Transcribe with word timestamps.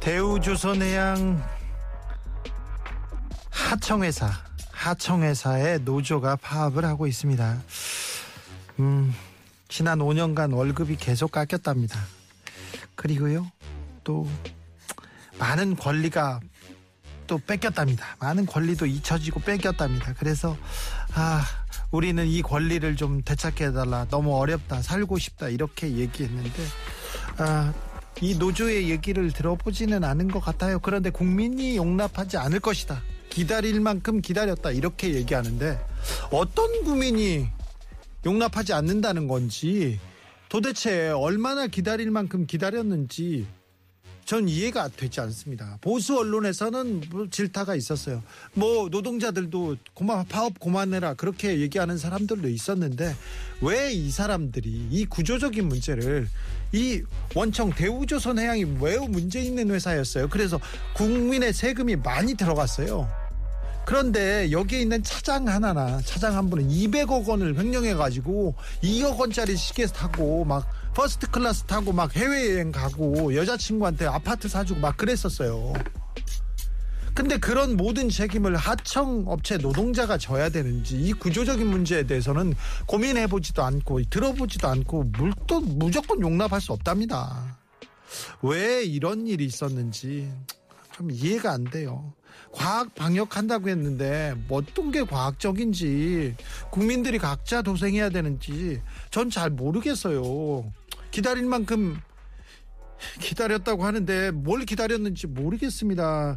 대우조선해양 0.00 1.42
하청회사 3.50 4.30
하청회사의 4.72 5.80
노조가 5.80 6.36
파업을 6.36 6.86
하고 6.86 7.06
있습니다. 7.06 7.58
음, 8.78 9.14
지난 9.68 9.98
5년간 9.98 10.54
월급이 10.54 10.96
계속 10.96 11.32
깎였답니다. 11.32 12.00
그리고요, 12.94 13.50
또 14.02 14.26
많은 15.38 15.76
권리가 15.76 16.40
또 17.26 17.38
뺏겼답니다. 17.38 18.16
많은 18.20 18.46
권리도 18.46 18.86
잊혀지고 18.86 19.40
뺏겼답니다. 19.40 20.14
그래서 20.14 20.56
아, 21.14 21.44
우리는 21.90 22.26
이 22.26 22.40
권리를 22.40 22.96
좀 22.96 23.22
되찾게 23.22 23.66
해달라. 23.66 24.06
너무 24.10 24.34
어렵다. 24.36 24.80
살고 24.80 25.18
싶다. 25.18 25.48
이렇게 25.48 25.92
얘기했는데 25.92 26.62
아, 27.36 27.72
이 28.20 28.34
노조의 28.34 28.90
얘기를 28.90 29.32
들어보지는 29.32 30.04
않은 30.04 30.28
것 30.28 30.40
같아요. 30.40 30.78
그런데 30.78 31.10
국민이 31.10 31.76
용납하지 31.76 32.36
않을 32.36 32.60
것이다. 32.60 33.02
기다릴 33.30 33.80
만큼 33.80 34.20
기다렸다. 34.20 34.72
이렇게 34.72 35.14
얘기하는데 35.14 35.78
어떤 36.30 36.84
국민이 36.84 37.46
용납하지 38.26 38.72
않는다는 38.72 39.28
건지 39.28 39.98
도대체 40.48 41.08
얼마나 41.10 41.66
기다릴 41.66 42.10
만큼 42.10 42.46
기다렸는지 42.46 43.46
전 44.30 44.48
이해가 44.48 44.90
되지 44.96 45.20
않습니다. 45.22 45.76
보수 45.80 46.16
언론에서는 46.16 47.02
뭐 47.10 47.26
질타가 47.28 47.74
있었어요. 47.74 48.22
뭐 48.54 48.88
노동자들도 48.88 49.76
고마 49.92 50.22
파업 50.22 50.60
고만해라 50.60 51.14
그렇게 51.14 51.58
얘기하는 51.58 51.98
사람들도 51.98 52.48
있었는데 52.48 53.16
왜 53.60 53.90
이 53.92 54.08
사람들이 54.12 54.86
이 54.88 55.04
구조적인 55.06 55.66
문제를 55.66 56.28
이 56.70 57.02
원청 57.34 57.70
대우조선 57.70 58.38
해양이 58.38 58.64
매우 58.64 59.08
문제 59.08 59.40
있는 59.40 59.68
회사였어요. 59.72 60.28
그래서 60.28 60.60
국민의 60.94 61.52
세금이 61.52 61.96
많이 61.96 62.34
들어갔어요. 62.34 63.10
그런데 63.84 64.52
여기에 64.52 64.82
있는 64.82 65.02
차장 65.02 65.48
하나나 65.48 66.00
차장 66.02 66.36
한 66.36 66.48
분은 66.50 66.68
200억 66.68 67.26
원을 67.26 67.58
횡령해 67.58 67.94
가지고 67.94 68.54
2억 68.84 69.18
원짜리 69.18 69.56
시계 69.56 69.86
타고 69.86 70.44
막 70.44 70.70
first 71.00 71.30
class 71.30 71.62
타고 71.62 71.94
막 71.94 72.14
해외여행 72.14 72.72
가고 72.72 73.34
여자친구한테 73.34 74.04
아파트 74.04 74.48
사주고 74.48 74.80
막 74.80 74.98
그랬었어요. 74.98 75.72
근데 77.14 77.38
그런 77.38 77.78
모든 77.78 78.10
책임을 78.10 78.54
하청 78.54 79.24
업체 79.26 79.56
노동자가 79.56 80.18
져야 80.18 80.50
되는지 80.50 80.96
이 81.00 81.14
구조적인 81.14 81.66
문제에 81.66 82.02
대해서는 82.02 82.52
고민해 82.84 83.28
보지도 83.28 83.62
않고 83.62 84.02
들어보지도 84.10 84.68
않고 84.68 85.04
물도 85.04 85.60
무조건 85.60 86.20
용납할 86.20 86.60
수 86.60 86.74
없답니다. 86.74 87.58
왜 88.42 88.84
이런 88.84 89.26
일이 89.26 89.46
있었는지 89.46 90.30
좀 90.92 91.10
이해가 91.10 91.50
안 91.50 91.64
돼요. 91.64 92.12
과학 92.52 92.94
방역한다고 92.94 93.70
했는데 93.70 94.34
뭐 94.48 94.58
어떤 94.58 94.90
게 94.90 95.02
과학적인지 95.02 96.36
국민들이 96.70 97.16
각자 97.18 97.62
도생해야 97.62 98.10
되는지 98.10 98.82
전 99.10 99.30
잘 99.30 99.48
모르겠어요. 99.48 100.70
기다릴 101.10 101.44
만큼 101.44 102.00
기다렸다고 103.20 103.84
하는데 103.84 104.30
뭘 104.30 104.64
기다렸는지 104.64 105.26
모르겠습니다. 105.26 106.36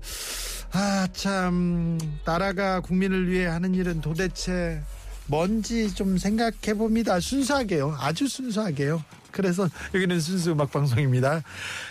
아, 0.71 1.07
참, 1.13 1.99
나라가 2.25 2.79
국민을 2.79 3.29
위해 3.29 3.45
하는 3.45 3.75
일은 3.75 4.01
도대체 4.01 4.81
뭔지 5.27 5.93
좀 5.93 6.17
생각해 6.17 6.73
봅니다. 6.75 7.19
순수하게요. 7.19 7.95
아주 7.99 8.27
순수하게요. 8.27 9.03
그래서 9.31 9.67
여기는 9.93 10.19
순수 10.19 10.51
음악 10.51 10.71
방송입니다. 10.71 11.43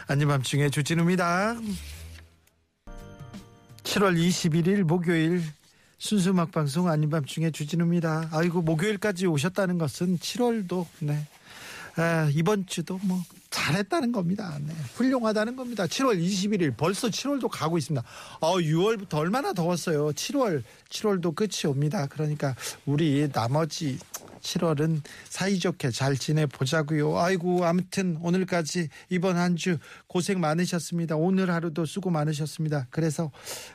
아닌 0.07 0.29
밤중에 0.29 0.71
주진우입니다. 0.71 1.57
7월 3.85 4.17
21일 4.17 4.83
목요일 4.83 5.43
순수 5.99 6.31
음악 6.31 6.51
방송 6.53 6.89
아닌 6.89 7.11
밤중에 7.11 7.51
주진우입니다. 7.51 8.29
아이고 8.33 8.63
목요일까지 8.63 9.27
오셨다는 9.27 9.79
것은 9.79 10.19
7월도 10.19 10.87
네. 11.01 11.27
아, 11.97 12.31
이번 12.33 12.67
주도 12.67 12.99
뭐 13.03 13.21
잘했다는 13.53 14.11
겁니다. 14.11 14.59
네, 14.67 14.75
훌륭하다는 14.95 15.55
겁니다. 15.55 15.87
7월 15.87 16.21
21일 16.21 16.77
벌써 16.77 17.09
7월도 17.09 17.49
가고 17.49 17.79
있습니다. 17.79 18.05
어, 18.41 18.57
6월부터 18.57 19.19
얼마나 19.19 19.53
더웠어요. 19.53 20.09
7월 20.09 20.65
7월도 20.89 21.35
끝이 21.37 21.71
옵니다. 21.71 22.07
그러니까 22.09 22.57
우리 22.87 23.31
나머지 23.31 23.99
7월은 24.43 25.03
사이좋게 25.29 25.93
잘 25.93 26.17
지내보자고요. 26.17 27.17
아이고 27.17 27.65
아무튼 27.65 28.19
오늘까지 28.23 28.89
이번 29.09 29.37
한 29.37 29.53
주 29.55 29.79
고생 30.09 30.41
많으셨습니다. 30.41 31.15
오늘 31.15 31.51
하루도 31.53 31.85
수고 31.87 32.11
많으셨습니다. 32.11 32.89
그래서 32.91 33.31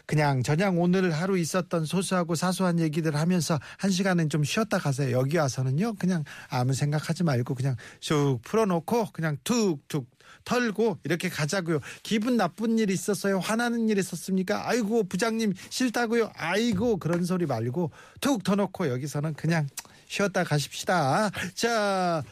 그냥 0.05 0.43
저냥 0.43 0.81
오늘 0.81 1.13
하루 1.13 1.37
있었던 1.37 1.85
소소하고 1.85 2.35
사소한 2.35 2.79
얘기들 2.79 3.15
하면서 3.15 3.59
한 3.77 3.91
시간은 3.91 4.27
좀 4.29 4.43
쉬었다 4.43 4.77
가세요. 4.79 5.17
여기 5.17 5.37
와서는요 5.37 5.93
그냥 5.93 6.25
아무 6.49 6.73
생각하지 6.73 7.23
말고 7.23 7.55
그냥 7.55 7.77
쑥 8.01 8.39
풀어놓고 8.43 9.11
그냥 9.13 9.37
툭툭 9.67 10.09
털고 10.45 10.97
이렇게 11.03 11.29
가자고요. 11.29 11.79
기분 12.03 12.37
나쁜 12.37 12.79
일 12.79 12.89
있었어요. 12.89 13.39
화나는 13.39 13.89
일 13.89 13.97
있었습니까? 13.97 14.67
아이고 14.67 15.03
부장님 15.03 15.53
싫다고요. 15.69 16.31
아이고 16.35 16.97
그런 16.97 17.25
소리 17.25 17.45
말고 17.45 17.91
툭 18.21 18.43
터놓고 18.43 18.87
여기서는 18.89 19.33
그냥 19.33 19.67
쉬었다 20.07 20.43
가십시다. 20.45 21.31
자, 21.53 22.23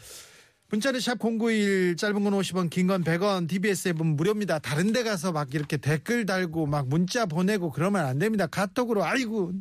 문자는 0.70 1.00
샵 1.00 1.20
091 1.20 1.96
짧은 1.98 2.24
건 2.24 2.34
50원 2.34 2.70
긴 2.70 2.88
건 2.88 3.04
100원 3.04 3.48
TBS 3.50 3.90
앱은 3.90 4.16
무료입니다. 4.16 4.60
다른 4.60 4.94
데 4.94 5.04
가서 5.04 5.32
막 5.32 5.54
이렇게 5.54 5.78
댓글 5.78 6.26
달고 6.26 6.68
막 6.68 6.88
문자 6.88 7.26
보내고 7.26 7.72
그러면 7.72 8.06
안 8.06 8.18
됩니다. 8.18 8.48
카톡으로 8.48 9.04
아이고 9.04 9.52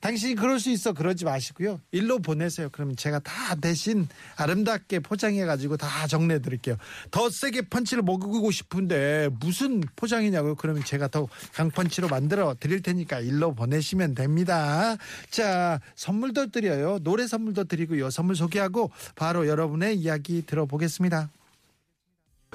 당신이 0.00 0.34
그럴 0.34 0.60
수 0.60 0.70
있어 0.70 0.92
그러지 0.92 1.24
마시고요. 1.24 1.80
일로 1.92 2.18
보내세요. 2.18 2.68
그러면 2.72 2.96
제가 2.96 3.20
다 3.20 3.54
대신 3.54 4.06
아름답게 4.36 5.00
포장해 5.00 5.44
가지고 5.44 5.76
다 5.76 6.06
정리해 6.06 6.40
드릴게요. 6.40 6.76
더 7.10 7.30
세게 7.30 7.62
펀치를 7.70 8.02
먹이고 8.02 8.50
싶은데 8.50 9.30
무슨 9.40 9.82
포장이냐고요? 9.96 10.56
그러면 10.56 10.84
제가 10.84 11.08
더 11.08 11.28
강펀치로 11.54 12.08
만들어 12.08 12.54
드릴 12.58 12.82
테니까 12.82 13.20
일로 13.20 13.54
보내시면 13.54 14.14
됩니다. 14.14 14.96
자, 15.30 15.80
선물도 15.96 16.50
드려요. 16.50 16.98
노래 17.00 17.26
선물도 17.26 17.64
드리고요. 17.64 18.10
선물 18.10 18.36
소개하고 18.36 18.90
바로 19.14 19.46
여러분의 19.46 19.96
이야기 19.96 20.42
들어보겠습니다. 20.44 21.30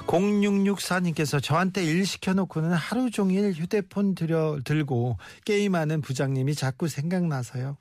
0664님께서 0.06 1.42
저한테 1.42 1.84
일 1.84 2.06
시켜놓고는 2.06 2.72
하루 2.72 3.10
종일 3.10 3.52
휴대폰 3.52 4.14
들여, 4.14 4.60
들고 4.64 5.16
게임하는 5.44 6.00
부장님이 6.00 6.54
자꾸 6.54 6.88
생각나서요. 6.88 7.76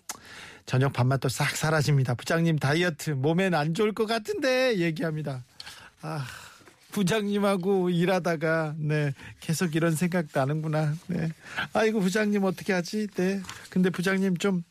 저녁 0.66 0.94
밥맛도 0.94 1.30
싹 1.30 1.56
사라집니다. 1.56 2.14
부장님 2.14 2.60
다이어트 2.60 3.12
몸엔 3.12 3.54
안 3.56 3.74
좋을 3.74 3.94
것 3.94 4.06
같은데 4.06 4.78
얘기합니다. 4.78 5.44
아, 6.02 6.26
부장님하고 6.92 7.90
일하다가 7.90 8.76
네 8.78 9.14
계속 9.40 9.76
이런 9.76 9.96
생각 9.96 10.28
나는구나. 10.32 10.94
네, 11.08 11.30
아이고 11.74 12.00
부장님 12.00 12.44
어떻게 12.44 12.74
하지? 12.74 13.08
네, 13.16 13.42
근데 13.70 13.90
부장님 13.90 14.38
좀 14.38 14.64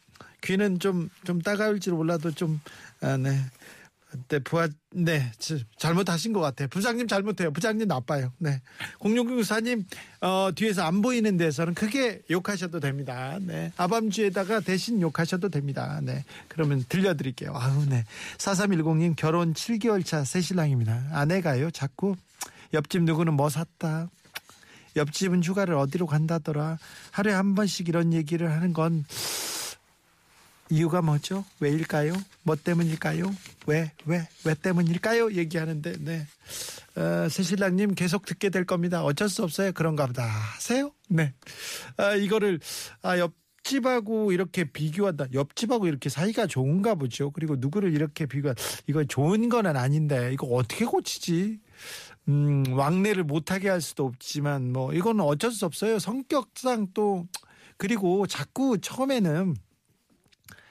귀는 0.42 0.78
좀 0.78 1.10
좀 1.24 1.40
따가울지 1.40 1.90
몰라도 1.90 2.30
좀 2.30 2.60
아, 3.00 3.16
네. 3.16 3.38
네, 4.28 4.38
부하, 4.38 4.68
네, 4.90 5.30
잘못하신 5.76 6.32
것 6.32 6.40
같아요. 6.40 6.68
부장님 6.68 7.08
잘못해요. 7.08 7.52
부장님 7.52 7.88
나빠요. 7.88 8.32
네. 8.38 8.60
0694님, 9.00 9.84
어, 10.22 10.50
뒤에서 10.54 10.82
안 10.82 11.02
보이는 11.02 11.36
데서는 11.36 11.74
크게 11.74 12.22
욕하셔도 12.30 12.80
됩니다. 12.80 13.38
네. 13.40 13.70
아밤주에다가 13.76 14.60
대신 14.60 15.00
욕하셔도 15.02 15.50
됩니다. 15.50 16.00
네. 16.02 16.24
그러면 16.48 16.84
들려드릴게요. 16.88 17.52
아우, 17.54 17.84
네. 17.84 18.04
4310님, 18.38 19.14
결혼 19.16 19.52
7개월 19.52 20.04
차 20.04 20.24
새신랑입니다. 20.24 21.10
아내가요, 21.12 21.70
자꾸 21.70 22.16
옆집 22.72 23.02
누구는 23.02 23.34
뭐 23.34 23.50
샀다. 23.50 24.08
옆집은 24.96 25.44
휴가를 25.44 25.74
어디로 25.74 26.06
간다더라. 26.06 26.78
하루에 27.10 27.32
한 27.34 27.54
번씩 27.54 27.88
이런 27.88 28.12
얘기를 28.12 28.50
하는 28.50 28.72
건 28.72 29.04
이유가 30.70 31.00
뭐죠? 31.02 31.44
왜일까요? 31.60 32.12
뭐 32.42 32.56
때문일까요? 32.56 33.32
왜, 33.66 33.92
왜, 34.04 34.28
왜 34.44 34.54
때문일까요? 34.54 35.32
얘기하는데, 35.32 35.94
네. 36.00 36.26
어, 36.96 37.28
새신랑님 37.28 37.94
계속 37.94 38.26
듣게 38.26 38.50
될 38.50 38.64
겁니다. 38.64 39.02
어쩔 39.04 39.28
수 39.28 39.42
없어요. 39.42 39.72
그런가 39.72 40.06
보다. 40.06 40.24
하세요? 40.24 40.92
네. 41.08 41.32
아, 41.96 42.14
이거를, 42.14 42.60
아, 43.02 43.18
옆집하고 43.18 44.32
이렇게 44.32 44.64
비교한다. 44.64 45.26
옆집하고 45.32 45.86
이렇게 45.86 46.08
사이가 46.08 46.46
좋은가 46.46 46.94
보죠. 46.94 47.30
그리고 47.30 47.56
누구를 47.56 47.94
이렇게 47.94 48.26
비교한, 48.26 48.54
이거 48.86 49.04
좋은 49.04 49.48
거는 49.48 49.76
아닌데, 49.76 50.30
이거 50.32 50.46
어떻게 50.48 50.84
고치지? 50.84 51.60
음, 52.28 52.64
왕래를 52.70 53.24
못하게 53.24 53.70
할 53.70 53.80
수도 53.80 54.04
없지만, 54.04 54.72
뭐, 54.72 54.92
이거는 54.92 55.24
어쩔 55.24 55.50
수 55.50 55.64
없어요. 55.64 55.98
성격상 55.98 56.88
또, 56.92 57.26
그리고 57.78 58.26
자꾸 58.26 58.76
처음에는 58.78 59.54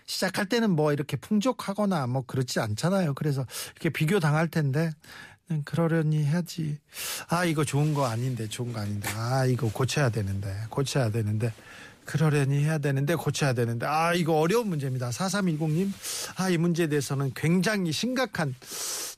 시작할 0.08 0.48
때는 0.48 0.72
뭐 0.72 0.92
이렇게 0.94 1.18
풍족하거나 1.18 2.08
뭐 2.08 2.24
그렇지 2.26 2.60
않잖아요. 2.60 3.14
그래서 3.14 3.46
이렇게 3.74 3.90
비교 3.90 4.20
당할 4.20 4.48
텐데 4.48 4.92
그러려니 5.66 6.26
해야지. 6.26 6.80
아 7.30 7.46
이거 7.46 7.64
좋은 7.64 7.94
거 7.94 8.06
아닌데 8.06 8.48
좋은 8.50 8.74
거 8.74 8.80
아닌데 8.80 9.08
아 9.16 9.46
이거 9.46 9.70
고쳐야 9.72 10.10
되는데 10.10 10.54
고쳐야 10.70 11.12
되는데 11.12 11.54
그러려니 12.08 12.64
해야 12.64 12.78
되는데 12.80 13.14
고쳐야 13.16 13.54
되는데 13.54 13.86
아 13.86 14.14
이거 14.14 14.40
어려운 14.40 14.70
문제입니다. 14.70 15.10
4310님 15.10 15.92
아 16.38 16.48
이 16.50 16.58
문제에 16.58 16.88
대해서는 16.88 17.34
굉장히 17.36 17.92
심각한 17.92 18.56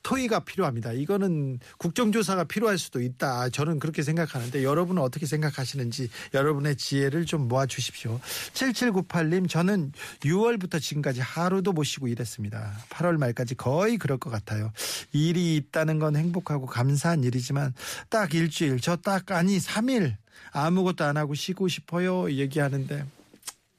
토의가 0.02 0.40
필요합니다. 0.40 0.94
이거는 0.94 1.60
국정조사가 1.78 2.46
필요할 2.46 2.78
수도 2.78 3.02
있다. 3.02 3.50
저는 3.50 3.80
그렇게 3.80 4.02
생각하는데 4.02 4.64
여러분은 4.64 5.02
어떻게 5.04 5.26
생각하시는지 5.26 6.10
여러분의 6.34 6.78
지혜를 6.78 7.26
좀 7.26 7.48
모아 7.48 7.66
주십시오. 7.66 8.20
7798님 8.54 9.48
저는 9.50 9.92
6월부터 10.22 10.82
지금까지 10.82 11.22
하루도 11.22 11.74
못 11.74 11.84
쉬고 11.84 12.08
일했습니다. 12.08 12.72
8월 12.90 13.18
말까지 13.18 13.56
거의 13.56 13.98
그럴 13.98 14.18
것 14.18 14.30
같아요. 14.30 14.72
일이 15.12 15.56
있다는 15.58 16.00
건 16.00 16.16
행복하고 16.16 16.66
감사한 16.66 17.24
일이지만 17.24 17.74
딱 18.10 18.34
일주일 18.34 18.80
저 18.80 18.96
딱 19.00 19.32
아니 19.32 19.58
3일 19.60 20.16
아무것도 20.52 21.04
안 21.04 21.18
하고 21.18 21.36
쉬고 21.36 21.68
싶어요. 21.68 22.32
얘기하는데 22.32 23.06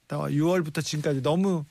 6월부터 0.08 0.84
지금까지 0.84 1.22
너무 1.22 1.64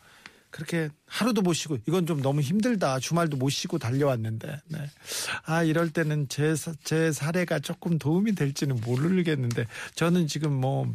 그렇게 0.50 0.90
하루도 1.10 1.42
못 1.42 1.54
쉬고 1.54 1.78
이건 1.88 2.06
좀 2.06 2.22
너무 2.22 2.42
힘들다. 2.42 3.00
주말도 3.00 3.38
못 3.38 3.50
쉬고 3.50 3.78
달려왔는데. 3.78 4.62
네. 4.68 4.80
아 5.46 5.64
이럴 5.64 5.90
때는 5.90 6.28
제, 6.30 6.54
제 6.84 7.12
사례가 7.12 7.60
조금 7.60 7.98
도움이 7.98 8.36
될지는 8.36 8.80
모르겠는데 8.80 9.66
저는 9.96 10.28
지금 10.28 10.54
뭐 10.54 10.88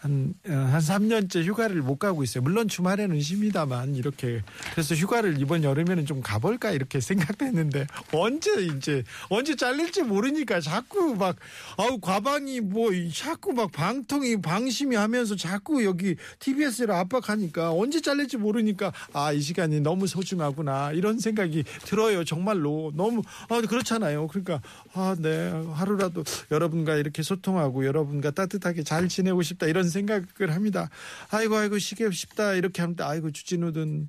한, 0.00 0.34
한 0.44 0.80
3년째 0.80 1.44
휴가를 1.44 1.82
못 1.82 1.98
가고 1.98 2.24
있어요. 2.24 2.42
물론 2.42 2.66
주말에는 2.66 3.20
쉽니다만 3.20 3.94
이렇게 3.94 4.42
그래서 4.72 4.94
휴가를 4.94 5.40
이번 5.40 5.62
여름에는 5.62 6.06
좀 6.06 6.22
가볼까 6.22 6.72
이렇게 6.72 7.00
생각했는데 7.00 7.86
언제 8.12 8.50
이제 8.62 9.04
언제 9.28 9.54
잘릴지 9.54 10.02
모르니까 10.02 10.60
자꾸 10.60 11.14
막 11.14 11.36
아우 11.76 12.00
과방이 12.00 12.60
뭐 12.60 12.90
자꾸 13.14 13.52
막 13.52 13.70
방통이 13.70 14.40
방심이 14.40 14.96
하면서 14.96 15.36
자꾸 15.36 15.84
여기 15.84 16.16
TBS를 16.40 16.92
압박하니까 16.94 17.72
언제 17.72 18.00
잘릴지 18.00 18.38
모르니까 18.38 18.92
아 19.12 19.32
시간이 19.42 19.80
너무 19.80 20.06
소중하구나. 20.06 20.92
이런 20.92 21.18
생각이 21.18 21.64
들어요 21.84 22.24
정말로. 22.24 22.92
너무 22.94 23.22
아 23.48 23.60
그렇잖아요. 23.60 24.28
그러니까 24.28 24.62
아 24.94 25.14
네. 25.18 25.50
하루라도 25.74 26.24
여러분과 26.50 26.96
이렇게 26.96 27.22
소통하고 27.22 27.84
여러분과 27.84 28.30
따뜻하게 28.30 28.82
잘 28.82 29.08
지내고 29.08 29.42
싶다. 29.42 29.66
이런 29.66 29.88
생각을 29.88 30.54
합니다. 30.54 30.88
아이고 31.30 31.56
아이고 31.56 31.78
쉬고 31.78 32.10
싶다. 32.10 32.54
이렇게 32.54 32.80
합니다 32.82 33.08
아이고 33.08 33.30
주진우든 33.30 34.08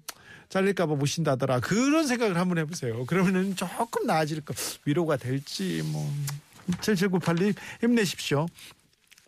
잘릴까봐 0.50 0.96
못 0.96 1.06
쉰다더라. 1.08 1.60
그런 1.62 2.08
생각을 2.08 2.38
한번 2.38 2.60
해보세요. 2.60 3.06
그러면은 3.06 3.56
조금 3.56 4.06
나아질 4.06 4.42
거 4.42 4.54
위로가 4.86 5.18
될지 5.18 5.82
뭐. 5.86 6.10
7798님 6.82 7.56
힘내십시오 7.82 8.46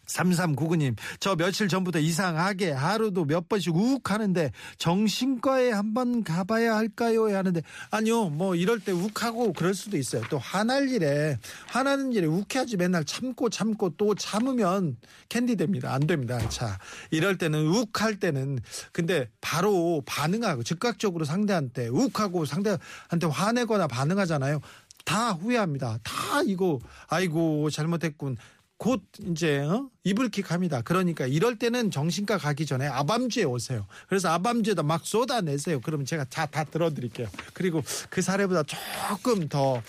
3399님, 0.05 0.95
저 1.19 1.35
며칠 1.35 1.67
전부터 1.67 1.99
이상하게 1.99 2.71
하루도 2.71 3.25
몇 3.25 3.49
번씩 3.49 3.75
욱 3.75 4.09
하는데 4.09 4.51
정신과에 4.77 5.71
한번 5.71 6.23
가봐야 6.23 6.75
할까요? 6.75 7.25
하는데 7.35 7.61
아니요, 7.89 8.29
뭐 8.29 8.55
이럴 8.55 8.79
때 8.79 8.91
욱하고 8.91 9.53
그럴 9.53 9.73
수도 9.73 9.97
있어요. 9.97 10.21
또 10.29 10.37
화날 10.37 10.89
일에, 10.89 11.37
화나는 11.67 12.13
일에 12.13 12.27
욱해야지 12.27 12.77
맨날 12.77 13.03
참고 13.05 13.49
참고 13.49 13.89
또 13.97 14.15
참으면 14.15 14.97
캔디 15.29 15.55
됩니다. 15.55 15.93
안 15.93 16.05
됩니다. 16.07 16.37
자, 16.49 16.77
이럴 17.11 17.37
때는 17.37 17.67
욱할 17.67 18.19
때는 18.19 18.59
근데 18.91 19.29
바로 19.41 20.03
반응하고 20.05 20.63
즉각적으로 20.63 21.25
상대한테 21.25 21.87
욱하고 21.87 22.45
상대한테 22.45 23.27
화내거나 23.29 23.87
반응하잖아요. 23.87 24.59
다 25.05 25.31
후회합니다. 25.31 25.99
다 26.03 26.41
이거 26.45 26.79
아이고 27.07 27.69
잘못했군. 27.69 28.37
곧 28.77 29.01
이제 29.31 29.60
어? 29.60 29.89
이불킥 30.04 30.51
합니다. 30.51 30.81
그러니까 30.83 31.25
이럴 31.25 31.57
때는 31.57 31.92
정신과 31.92 32.38
가기 32.38 32.66
전에 32.66 32.88
아밤주에 32.88 33.44
오세요. 33.45 33.86
그래서 34.07 34.30
아밤주에다 34.30 34.83
막 34.83 35.06
쏟아내세요. 35.06 35.80
그러면 35.81 36.06
제가 36.06 36.25
다, 36.25 36.45
다 36.45 36.63
들어드릴게요. 36.63 37.27
그리고 37.54 37.81
그 38.10 38.22
사례보다 38.22 38.63
조금 38.63 39.48
더 39.48 39.81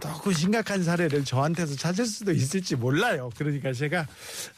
조금 0.00 0.32
심각한 0.32 0.84
사례를 0.84 1.24
저한테서 1.24 1.76
찾을 1.76 2.06
수도 2.06 2.32
있을지 2.32 2.76
몰라요. 2.76 3.30
그러니까 3.36 3.72
제가 3.72 4.06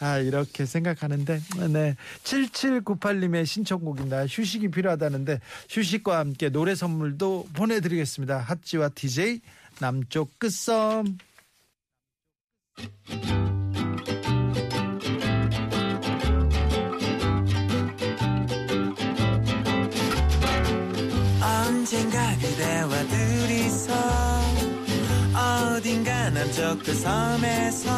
아 0.01 0.19
이렇게 0.19 0.67
생각하는데 0.67 1.41
네 1.71 1.97
7798님의 2.25 3.47
신청곡입니다. 3.47 4.27
휴식이 4.27 4.71
필요하다는데 4.71 5.41
휴식과 5.69 6.19
함께 6.19 6.49
노래 6.49 6.75
선물도 6.75 7.49
보내 7.55 7.81
드리겠습니다. 7.81 8.39
핫지와 8.39 8.91
DJ 8.91 9.41
남쪽 9.79 10.39
끝섬 10.39 11.19
언젠가 21.90 22.37
그대와 22.37 22.90
둘이서 23.06 23.94
어딘가 25.32 26.29
남쪽 26.29 26.85
그 26.85 26.93
섬에서 26.93 27.88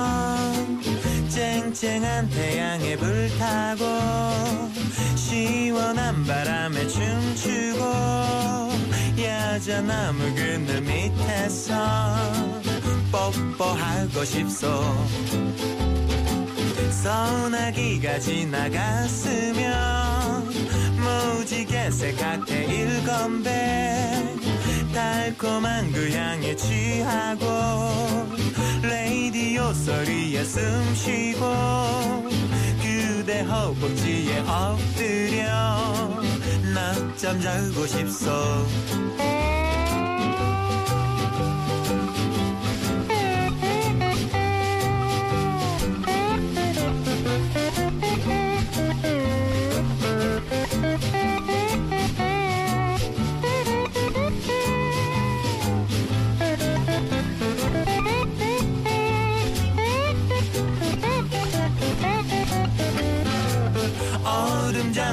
쨍쨍한 1.29 2.31
태양에 2.31 2.95
불타고 2.95 3.85
시원한 5.17 6.25
바람에 6.25 6.87
춤추고 6.87 7.85
야자나무 9.21 10.37
그늘 10.37 10.83
밑에서 10.83 11.75
뽀뽀하고 13.11 14.25
싶소. 14.25 14.69
소나기가 17.03 18.21
지나갔으면 18.21 19.91
무지개 21.51 21.91
색깔의 21.91 22.69
일건배. 22.69 23.51
달콤한 24.95 25.91
그 25.91 26.13
향에 26.13 26.55
취하고 26.55 27.45
레이디오 28.83 29.73
소리에 29.73 30.45
숨쉬고 30.45 31.41
그대 32.81 33.41
허벅지에 33.41 34.39
엎드려 34.47 35.53
낮잠 36.73 37.41
자고 37.41 37.85
싶소 37.85 38.31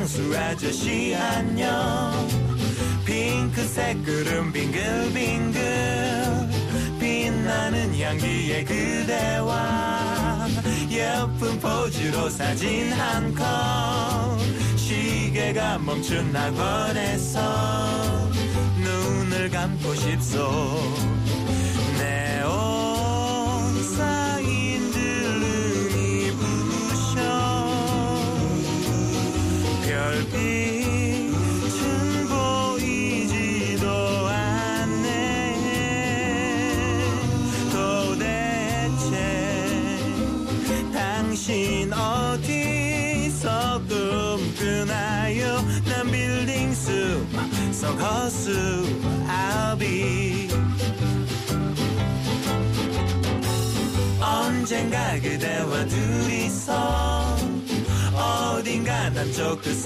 장수 0.07 0.37
아저씨 0.37 1.13
안녕. 1.13 2.27
핑크색 3.05 4.05
구름 4.05 4.53
빙글빙글. 4.53 5.59
빛나는 6.97 7.99
향기의 7.99 8.63
그대와 8.63 10.47
예쁜 10.89 11.59
포즈로 11.59 12.29
사진 12.29 12.93
한 12.93 13.35
컷. 13.35 14.39
시계가 14.77 15.79
멈춘 15.79 16.31
낙원에서 16.31 17.41
눈을 18.77 19.49
감고 19.49 19.93
싶소 19.93 21.16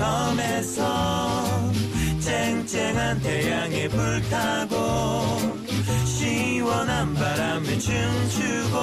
섬에서 0.01 0.81
쨍쨍한 2.21 3.21
태양에 3.21 3.87
불타고 3.87 5.37
시원한 6.05 7.13
바람에 7.13 7.77
춤추고 7.77 8.79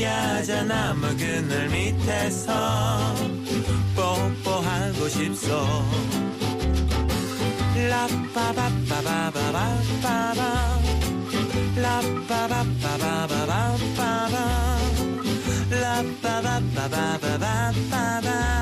야자나무 0.00 1.14
그늘 1.18 1.68
밑에서 1.68 3.14
뽀뽀하고 3.94 5.10
싶소. 5.10 5.62
라빠바빠바바바바바. 7.90 10.40
라빠바빠바바바바바. 11.76 14.36
라빠바빠바바바바바 15.70 18.61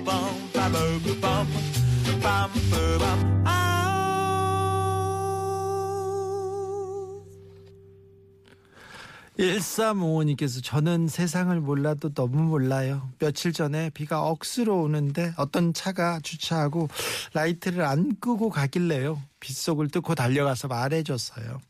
bum 0.00 0.34
bum 0.60 1.00
bum 1.20 1.46
bum 2.22 2.50
bum 2.98 3.45
1355님께서 9.38 10.62
저는 10.64 11.08
세상을 11.08 11.58
몰라도 11.60 12.12
너무 12.12 12.42
몰라요. 12.42 13.10
며칠 13.18 13.52
전에 13.52 13.90
비가 13.90 14.22
억수로 14.22 14.82
오는데 14.82 15.32
어떤 15.36 15.74
차가 15.74 16.20
주차하고 16.22 16.88
라이트를 17.34 17.84
안 17.84 18.18
끄고 18.18 18.50
가길래요. 18.50 19.20
빗속을 19.40 19.88
뚫고 19.88 20.14
달려가서 20.14 20.68
말해줬어요. 20.68 21.60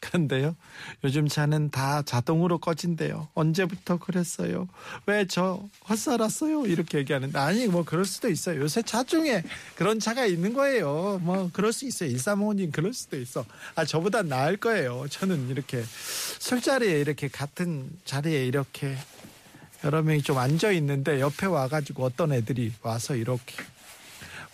그런데요, 0.00 0.56
요즘 1.04 1.28
차는 1.28 1.70
다 1.70 2.02
자동으로 2.02 2.58
꺼진대요. 2.58 3.28
언제부터 3.34 3.98
그랬어요? 3.98 4.66
왜 5.06 5.26
저 5.28 5.62
헛살았어요? 5.88 6.66
이렇게 6.66 6.98
얘기하는데, 6.98 7.38
아니, 7.38 7.66
뭐, 7.66 7.84
그럴 7.84 8.04
수도 8.06 8.28
있어요. 8.30 8.60
요새 8.62 8.82
차 8.82 9.04
중에 9.04 9.44
그런 9.76 10.00
차가 10.00 10.24
있는 10.24 10.54
거예요. 10.54 11.20
뭐, 11.22 11.50
그럴 11.52 11.72
수 11.72 11.86
있어요. 11.86 12.10
1355님, 12.10 12.72
그럴 12.72 12.92
수도 12.94 13.18
있어. 13.20 13.44
아, 13.74 13.84
저보다 13.84 14.22
나을 14.22 14.56
거예요. 14.56 15.06
저는 15.10 15.50
이렇게 15.50 15.84
술자리에 16.38 16.98
이렇게 17.00 17.28
같은 17.28 17.90
자리에 18.06 18.46
이렇게 18.46 18.96
여러 19.84 20.02
명이 20.02 20.22
좀 20.22 20.38
앉아 20.38 20.72
있는데, 20.72 21.20
옆에 21.20 21.46
와가지고 21.46 22.04
어떤 22.04 22.32
애들이 22.32 22.72
와서 22.82 23.14
이렇게 23.14 23.54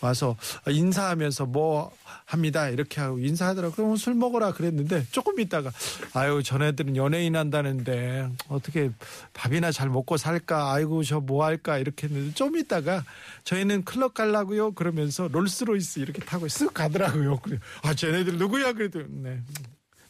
와서 0.00 0.36
인사하면서 0.68 1.46
뭐 1.46 1.90
합니다. 2.24 2.68
이렇게 2.68 3.00
하고 3.00 3.18
인사하더라고. 3.18 3.74
그럼 3.74 3.96
술 3.96 4.14
먹어라 4.14 4.52
그랬는데 4.52 5.06
조금 5.10 5.38
있다가 5.40 5.70
아유 6.12 6.42
전애들은 6.44 6.96
연예인 6.96 7.36
한다는데 7.36 8.28
어떻게 8.48 8.90
밥이나 9.32 9.70
잘 9.72 9.88
먹고 9.88 10.16
살까? 10.16 10.72
아이고 10.72 11.02
저 11.02 11.20
뭐 11.20 11.44
할까? 11.44 11.78
이렇게 11.78 12.06
했는데 12.06 12.34
좀 12.34 12.56
있다가 12.56 13.04
저희는 13.44 13.84
클럽 13.84 14.14
갈라고요. 14.14 14.72
그러면서 14.72 15.28
롤스로이스 15.28 16.00
이렇게 16.00 16.20
타고 16.22 16.46
쓱 16.46 16.72
가더라고요. 16.74 17.40
아 17.82 17.94
쟤네들 17.94 18.36
누구야? 18.38 18.72
그래도 18.74 19.02
네. 19.08 19.40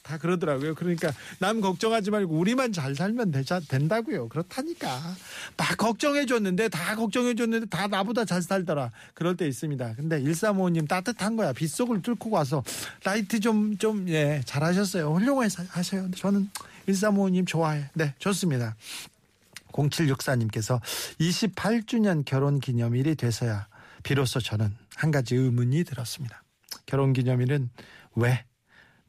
다 0.06 0.18
그러더라고요. 0.18 0.74
그러니까 0.74 1.12
남 1.38 1.60
걱정하지 1.60 2.10
말고 2.10 2.34
우리만 2.36 2.72
잘 2.72 2.94
살면 2.94 3.30
되자 3.32 3.60
된다고요. 3.60 4.28
그렇다니까. 4.28 5.00
막 5.56 5.76
걱정해 5.76 6.26
줬는데 6.26 6.68
다 6.68 6.94
걱정해 6.96 7.34
줬는데 7.34 7.66
다 7.66 7.86
나보다 7.86 8.24
잘 8.24 8.42
살더라. 8.42 8.90
그럴 9.14 9.36
때 9.36 9.46
있습니다. 9.46 9.94
근데 9.96 10.20
1355님 10.22 10.88
따뜻한 10.88 11.36
거야. 11.36 11.52
빗속을 11.52 12.02
뚫고 12.02 12.30
가서 12.30 12.62
라이트 13.04 13.40
좀 13.40 13.76
좀 13.78 14.08
예, 14.08 14.40
잘하셨어요. 14.44 15.12
훌륭해 15.14 15.48
하세요. 15.68 16.10
저는 16.12 16.50
1355님 16.88 17.46
좋아해. 17.46 17.88
네, 17.94 18.14
좋습니다. 18.18 18.76
0764님께서 19.72 20.80
28주년 21.20 22.24
결혼 22.24 22.60
기념일이 22.60 23.14
돼서야 23.14 23.66
비로소 24.02 24.40
저는 24.40 24.74
한 24.94 25.10
가지 25.10 25.34
의문이 25.34 25.84
들었습니다. 25.84 26.42
결혼 26.86 27.12
기념일은 27.12 27.70
왜 28.14 28.44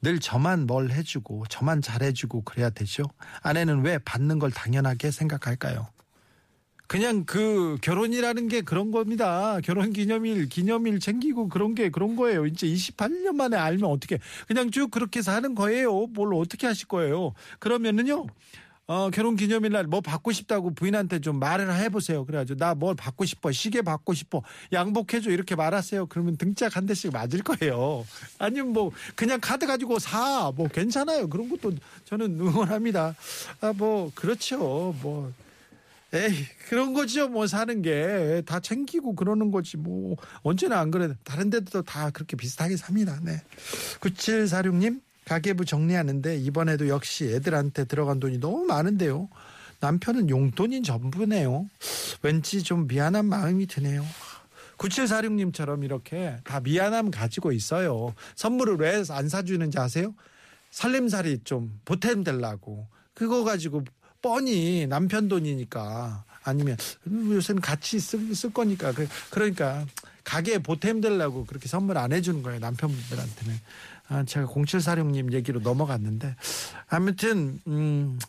늘 0.01 0.20
저만 0.20 0.68
뭘 0.68 0.92
해주고 0.92 1.46
저만 1.50 1.82
잘해주고 1.82 2.42
그래야 2.44 2.70
되죠. 2.70 3.04
아내는 3.42 3.82
왜 3.82 3.98
받는 3.98 4.39
걸 4.39 4.51
당연하게 4.51 5.12
생각할까요? 5.12 5.88
그냥 6.88 7.25
그 7.25 7.77
결혼이라는 7.82 8.48
게 8.48 8.62
그런 8.62 8.92
겁니다. 8.92 9.60
결혼 9.62 9.92
기념일, 9.92 10.48
기념일 10.48 11.00
챙기고 11.00 11.50
그런 11.50 11.75
게 11.75 11.89
그런 11.89 12.16
거예요. 12.16 12.46
이제 12.46 12.66
28년 12.66 13.36
만에 13.36 13.58
알면 13.58 13.89
어떻게 13.89 14.20
그냥 14.48 14.72
쭉 14.72 14.89
그렇게 14.89 15.22
사는 15.22 15.54
거예요. 15.54 16.08
뭘 16.08 16.34
어떻게 16.34 16.66
하실 16.66 16.88
거예요? 16.88 17.34
그러면은요. 17.60 18.27
어, 18.89 19.10
결혼 19.10 19.36
기념일 19.36 19.74
날 19.74 19.86
뭐 19.88 20.00
받고 20.01 20.32
싶다고 20.32 20.74
부인한테 20.74 21.20
좀 21.20 21.39
말을 21.39 21.74
해보세요. 21.75 22.25
그래가지고 22.25 22.58
나 22.58 22.74
뭘 22.74 22.96
받고 22.96 23.25
싶어. 23.25 23.51
시계 23.51 23.82
받고 23.82 24.13
싶어. 24.13 24.41
양복해줘. 24.72 25.29
이렇게 25.32 25.56
말하세요. 25.56 26.06
그러면 26.08 26.38
등짝 26.38 26.75
한 26.75 26.86
대씩 26.86 27.12
맞을 27.12 27.41
거예요. 27.44 28.06
아니면 28.39 28.72
뭐 28.74 28.91
그냥 29.15 29.39
카드 29.41 29.65
가지고 29.67 30.00
사. 30.00 30.51
뭐 30.56 30.67
괜찮아요. 30.70 31.27
그런 31.27 31.50
것도 31.50 31.74
저는 32.06 32.39
응원합니다. 32.39 33.15
아, 33.62 33.74
뭐 33.74 34.12
그렇죠. 34.15 34.96
뭐. 35.01 35.34
에이 36.13 36.46
그런 36.70 36.94
거죠 36.94 37.27
뭐 37.27 37.48
사는 37.48 37.82
게 37.82 38.41
다 38.46 38.62
챙기고 38.62 39.13
그러는 39.15 39.51
거지 39.51 39.75
뭐 39.75 40.15
언제나 40.41 40.79
안 40.79 40.89
그래 40.89 41.13
다른 41.25 41.50
데도 41.50 41.82
다 41.82 42.12
그렇게 42.12 42.38
비슷하게 42.38 42.77
삽니다 42.77 43.20
네 43.22 43.41
9746님 44.00 45.01
가계부 45.28 45.66
정리하는데 45.66 46.38
이번에도 46.38 46.88
역시 46.88 47.26
애들한테 47.26 47.84
들어간 47.84 48.20
돈이 48.22 48.40
너무 48.40 48.64
많은데요. 48.64 49.28
남편은 49.82 50.30
용돈이 50.30 50.84
전부네요. 50.84 51.70
왠지 52.22 52.64
좀 52.64 52.88
미안한 52.88 53.26
마음이 53.26 53.68
드네요. 53.68 54.06
9746님처럼 54.78 55.84
이렇게 55.84 56.38
다 56.46 56.62
미안함 56.62 57.12
가지고 57.12 57.52
있어요. 57.52 58.14
선물을 58.36 58.78
왜 58.78 59.04
안 59.10 59.28
사주는지 59.28 59.78
아세요? 59.80 60.14
살림살이 60.72 61.42
좀 61.44 61.78
보탬 61.84 62.24
되려고. 62.24 62.88
그거 63.14 63.44
가지고 63.44 63.84
뻔히 64.22 64.88
남편 64.88 65.28
돈이니까 65.28 66.24
아니면 66.44 66.78
요새는 67.06 67.62
같이 67.62 68.00
쓸, 68.00 68.34
쓸 68.34 68.54
거니까. 68.54 68.94
그, 68.94 69.08
그러니까 69.30 69.86
가게에 70.24 70.60
보탬 70.60 71.02
되려고 71.02 71.46
그렇게 71.46 71.68
선물 71.68 71.98
안 71.98 72.14
해주는 72.14 72.44
거예요 72.44 72.60
남편분들한테는 72.60 73.60
아, 74.10 74.24
제가 74.24 74.48
0746님 74.48 75.34
얘기로 75.34 75.60
넘어갔는데 75.60 76.36
아무튼 76.88 77.60
음, 77.68 78.20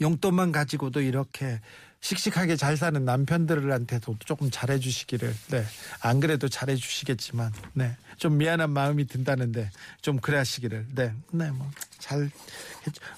용돈만 0.00 0.52
가지고도 0.52 1.00
이렇게 1.02 1.60
씩씩하게 2.00 2.56
잘 2.56 2.76
사는 2.76 3.04
남편들한테도 3.04 4.16
조금 4.24 4.50
잘해주시기를 4.50 5.34
네안 5.50 6.20
그래도 6.20 6.48
잘해주시겠지만 6.48 7.52
네좀 7.74 8.38
미안한 8.38 8.70
마음이 8.70 9.06
든다는데 9.06 9.70
좀 10.00 10.18
그래 10.18 10.38
하시기를 10.38 10.86
네네뭐잘뭐 10.92 12.30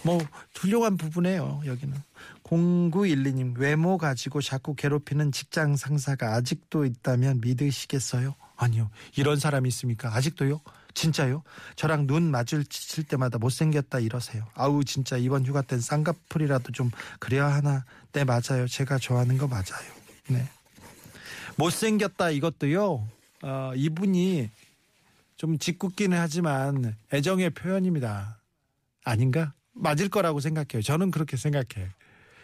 뭐 0.02 0.20
훌륭한 0.56 0.96
부분이에요 0.96 1.62
여기는 1.64 1.96
0912님 2.42 3.56
외모 3.56 3.98
가지고 3.98 4.42
자꾸 4.42 4.74
괴롭히는 4.74 5.30
직장 5.30 5.76
상사가 5.76 6.34
아직도 6.34 6.84
있다면 6.84 7.40
믿으시겠어요? 7.40 8.34
아니요 8.56 8.90
이런 9.16 9.38
사람이 9.38 9.68
있습니까 9.68 10.14
아직도요? 10.14 10.60
진짜요? 10.94 11.42
저랑 11.76 12.06
눈 12.06 12.30
마주칠 12.30 13.04
때마다 13.04 13.38
못생겼다 13.38 14.00
이러세요. 14.00 14.46
아우 14.54 14.84
진짜 14.84 15.16
이번 15.16 15.44
휴가 15.46 15.62
땐 15.62 15.80
쌍꺼풀이라도 15.80 16.72
좀 16.72 16.90
그래야 17.18 17.46
하나. 17.46 17.84
네 18.12 18.24
맞아요. 18.24 18.66
제가 18.68 18.98
좋아하는 18.98 19.38
거 19.38 19.46
맞아요. 19.48 19.92
네. 20.28 20.48
못생겼다 21.56 22.30
이것도요. 22.30 23.08
어, 23.42 23.72
이분이 23.74 24.50
좀 25.36 25.58
짓궂기는 25.58 26.16
하지만 26.16 26.96
애정의 27.12 27.50
표현입니다. 27.50 28.38
아닌가? 29.04 29.52
맞을 29.72 30.08
거라고 30.08 30.40
생각해요. 30.40 30.82
저는 30.82 31.10
그렇게 31.10 31.36
생각해요. 31.36 31.88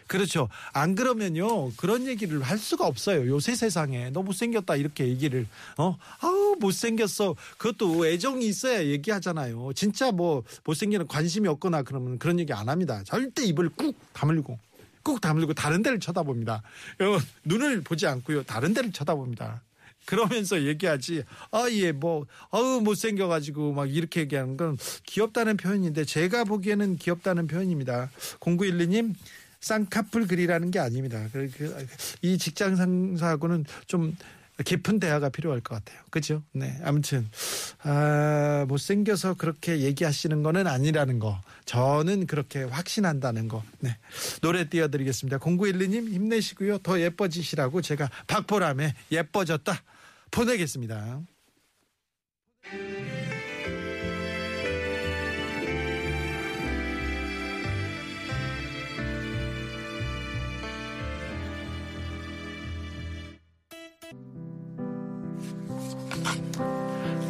그렇죠. 0.09 0.49
안 0.73 0.95
그러면요. 0.95 1.71
그런 1.73 2.07
얘기를 2.07 2.41
할 2.41 2.57
수가 2.57 2.87
없어요. 2.87 3.27
요새 3.27 3.53
세상에. 3.53 4.09
너 4.09 4.23
못생겼다. 4.23 4.75
이렇게 4.75 5.07
얘기를. 5.07 5.45
어? 5.77 5.97
아우, 6.21 6.55
못생겼어. 6.59 7.35
그것도 7.59 8.07
애정이 8.07 8.47
있어야 8.47 8.83
얘기하잖아요. 8.85 9.71
진짜 9.75 10.11
뭐, 10.11 10.43
못생기는 10.65 11.07
관심이 11.07 11.47
없거나 11.47 11.83
그러면 11.83 12.17
그런 12.17 12.39
얘기 12.39 12.51
안 12.51 12.69
합니다. 12.69 13.03
절대 13.05 13.45
입을 13.45 13.69
꾹 13.69 13.95
다물고. 14.11 14.57
꾹 15.03 15.21
다물고 15.21 15.53
다른 15.53 15.83
데를 15.83 15.99
쳐다봅니다. 15.99 16.55
어, 16.55 17.19
눈을 17.45 17.81
보지 17.81 18.07
않고요. 18.07 18.41
다른 18.43 18.73
데를 18.73 18.91
쳐다봅니다. 18.91 19.61
그러면서 20.05 20.63
얘기하지. 20.63 21.21
아, 21.51 21.67
예, 21.69 21.91
뭐, 21.91 22.25
어우, 22.49 22.81
못생겨가지고 22.81 23.73
막 23.73 23.93
이렇게 23.93 24.21
얘기하는 24.21 24.57
건 24.57 24.75
귀엽다는 25.05 25.55
표현인데 25.55 26.03
제가 26.03 26.45
보기에는 26.45 26.97
귀엽다는 26.97 27.45
표현입니다. 27.45 28.09
0912님, 28.39 29.13
쌍꺼풀 29.61 30.27
글이라는 30.27 30.71
게 30.71 30.79
아닙니다. 30.79 31.27
그, 31.31 31.49
그, 31.55 31.87
이 32.21 32.37
직장 32.37 32.75
상사하고는 32.75 33.65
좀 33.87 34.15
깊은 34.65 34.99
대화가 34.99 35.29
필요할 35.29 35.61
것 35.61 35.75
같아요. 35.75 36.03
그죠? 36.09 36.43
네. 36.51 36.77
아무튼, 36.83 37.29
아, 37.83 38.65
못생겨서 38.67 39.35
그렇게 39.35 39.79
얘기하시는 39.79 40.43
거는 40.43 40.67
아니라는 40.67 41.19
거. 41.19 41.41
저는 41.65 42.27
그렇게 42.27 42.63
확신한다는 42.63 43.47
거. 43.47 43.63
네. 43.79 43.97
노래 44.41 44.67
띄워드리겠습니다. 44.69 45.37
0912님 45.37 46.11
힘내시고요. 46.11 46.79
더 46.79 46.99
예뻐지시라고 46.99 47.81
제가 47.81 48.09
박보람에 48.27 48.93
예뻐졌다 49.11 49.81
보내겠습니다. 50.31 51.21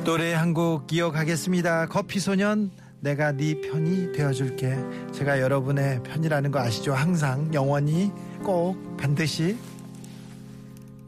노래 0.09 0.33
한곡 0.33 0.91
이어가겠습니다. 0.91 1.85
커피 1.85 2.19
소년 2.19 2.71
내가 2.99 3.31
네 3.31 3.61
편이 3.61 4.11
되어줄게. 4.13 4.75
제가 5.11 5.39
여러분의 5.39 6.01
편이라는 6.01 6.49
거 6.49 6.57
아시죠? 6.57 6.93
항상 6.95 7.53
영원히 7.53 8.11
꼭 8.43 8.75
반드시 8.97 9.55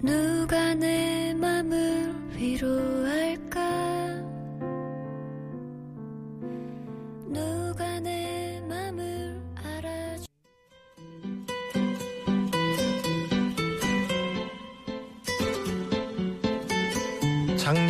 누가 0.04 0.76
내 0.76 1.34
맘을 1.34 2.14
위로할까 2.36 3.60
누가 7.28 8.00
내 8.02 8.21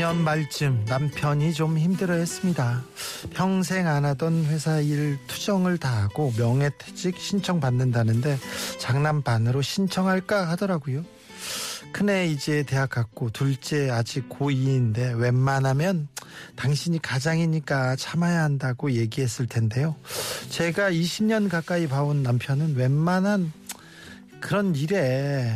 작년 0.02 0.24
말쯤 0.24 0.86
남편이 0.88 1.54
좀 1.54 1.78
힘들어 1.78 2.16
했습니다. 2.16 2.82
평생 3.36 3.88
안 3.88 4.04
하던 4.04 4.46
회사 4.46 4.80
일 4.80 5.20
투정을 5.28 5.78
다 5.78 6.02
하고 6.02 6.34
명예퇴직 6.40 7.20
신청 7.20 7.60
받는다는데 7.60 8.40
장난 8.80 9.22
반으로 9.22 9.62
신청할까 9.62 10.50
하더라고요. 10.50 11.06
큰애 11.94 12.26
이제 12.26 12.64
대학 12.64 12.90
갔고 12.90 13.30
둘째 13.30 13.92
아직 13.92 14.28
고2인데 14.28 15.20
웬만하면 15.20 16.08
당신이 16.56 17.00
가장이니까 17.04 17.96
참아야 17.96 18.42
한다고 18.42 18.94
얘기했을 18.94 19.46
텐데요. 19.46 19.96
제가 20.50 20.90
20년 20.90 21.48
가까이 21.48 21.86
봐온 21.86 22.24
남편은 22.24 22.76
웬만한 22.76 23.54
그런 24.40 24.76
일에 24.76 25.56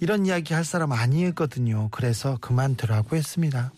이런 0.00 0.26
이야기 0.26 0.54
할 0.54 0.64
사람 0.64 0.92
아니었거든요. 0.92 1.88
그래서 1.90 2.36
그만두라고 2.40 3.16
했습니다. 3.16 3.72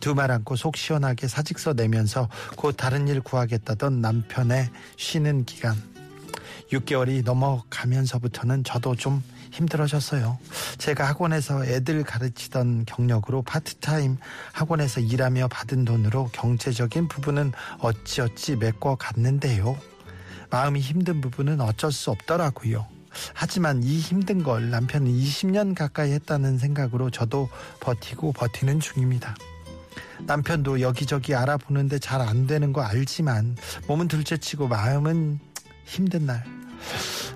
두말 0.00 0.30
않고 0.30 0.56
속 0.56 0.76
시원하게 0.76 1.26
사직서 1.26 1.72
내면서 1.72 2.28
곧 2.56 2.76
다른 2.76 3.08
일 3.08 3.20
구하겠다던 3.20 4.00
남편의 4.00 4.70
쉬는 4.96 5.44
기간. 5.44 5.76
6개월이 6.70 7.24
넘어가면서부터는 7.24 8.64
저도 8.64 8.94
좀 8.96 9.22
힘들어졌어요. 9.52 10.38
제가 10.78 11.08
학원에서 11.08 11.64
애들 11.64 12.02
가르치던 12.02 12.84
경력으로 12.86 13.42
파트타임 13.42 14.18
학원에서 14.52 15.00
일하며 15.00 15.48
받은 15.48 15.84
돈으로 15.84 16.28
경제적인 16.32 17.08
부분은 17.08 17.52
어찌어찌 17.78 18.56
메꿔 18.56 18.96
갔는데요. 18.96 19.78
마음이 20.50 20.80
힘든 20.80 21.20
부분은 21.20 21.60
어쩔 21.60 21.92
수 21.92 22.10
없더라고요. 22.10 22.95
하지만 23.34 23.82
이 23.82 23.98
힘든 23.98 24.42
걸 24.42 24.70
남편은 24.70 25.10
20년 25.10 25.74
가까이 25.74 26.12
했다는 26.12 26.58
생각으로 26.58 27.10
저도 27.10 27.48
버티고 27.80 28.32
버티는 28.32 28.80
중입니다. 28.80 29.34
남편도 30.26 30.80
여기저기 30.80 31.34
알아보는데 31.34 31.98
잘 31.98 32.20
안 32.20 32.46
되는 32.46 32.72
거 32.72 32.80
알지만 32.82 33.56
몸은 33.86 34.08
둘째치고 34.08 34.68
마음은 34.68 35.38
힘든 35.84 36.26
날 36.26 36.42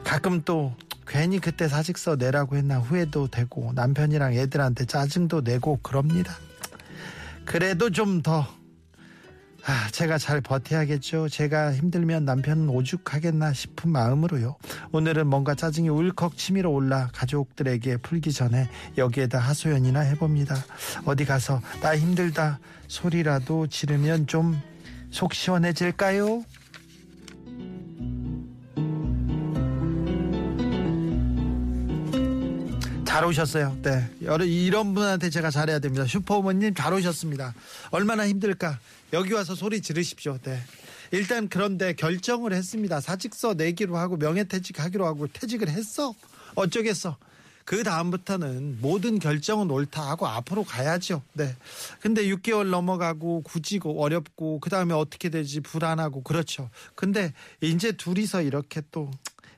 가끔 0.02 0.42
또 0.42 0.74
괜히 1.06 1.38
그때 1.40 1.68
사직서 1.68 2.16
내라고 2.16 2.56
했나 2.56 2.78
후회도 2.78 3.28
되고 3.28 3.72
남편이랑 3.74 4.34
애들한테 4.34 4.84
짜증도 4.86 5.42
내고 5.42 5.78
그럽니다. 5.82 6.34
그래도 7.44 7.90
좀더 7.90 8.46
아, 9.66 9.88
제가 9.92 10.18
잘 10.18 10.40
버텨야겠죠. 10.40 11.28
제가 11.28 11.74
힘들면 11.74 12.24
남편은 12.24 12.68
오죽하겠나 12.70 13.52
싶은 13.52 13.90
마음으로요. 13.90 14.56
오늘은 14.92 15.26
뭔가 15.26 15.54
짜증이 15.54 15.88
울컥 15.88 16.36
치밀어 16.36 16.70
올라 16.70 17.08
가족들에게 17.12 17.98
풀기 17.98 18.32
전에 18.32 18.68
여기에다 18.98 19.38
하소연이나 19.38 20.00
해봅니다. 20.00 20.56
어디 21.04 21.24
가서 21.24 21.60
나 21.82 21.96
힘들다 21.96 22.58
소리라도 22.88 23.66
지르면 23.66 24.26
좀 24.26 24.70
속 25.10 25.34
시원해질까요? 25.34 26.44
잘 33.10 33.24
오셨어요. 33.24 33.76
네. 33.82 34.08
이런 34.20 34.94
분한테 34.94 35.30
제가 35.30 35.50
잘해야 35.50 35.80
됩니다. 35.80 36.06
슈퍼우먼님 36.06 36.74
잘 36.74 36.94
오셨습니다. 36.94 37.54
얼마나 37.90 38.28
힘들까? 38.28 38.78
여기 39.12 39.32
와서 39.32 39.56
소리 39.56 39.82
지르십시오. 39.82 40.38
네. 40.44 40.62
일단 41.10 41.48
그런데 41.48 41.92
결정을 41.92 42.52
했습니다. 42.52 43.00
사직서 43.00 43.54
내기로 43.54 43.96
하고 43.96 44.16
명예퇴직 44.16 44.78
하기로 44.78 45.06
하고 45.06 45.26
퇴직을 45.26 45.68
했어. 45.68 46.14
어쩌겠어. 46.54 47.16
그 47.64 47.82
다음부터는 47.82 48.78
모든 48.80 49.18
결정은 49.18 49.72
옳다 49.72 50.08
하고 50.08 50.28
앞으로 50.28 50.62
가야죠. 50.62 51.22
네. 51.32 51.56
근데 51.98 52.22
6개월 52.28 52.70
넘어가고 52.70 53.42
굳이고 53.42 54.00
어렵고 54.00 54.60
그 54.60 54.70
다음에 54.70 54.94
어떻게 54.94 55.30
되지 55.30 55.60
불안하고 55.60 56.22
그렇죠. 56.22 56.70
근데 56.94 57.32
이제 57.60 57.90
둘이서 57.90 58.42
이렇게 58.42 58.82
또 58.92 59.10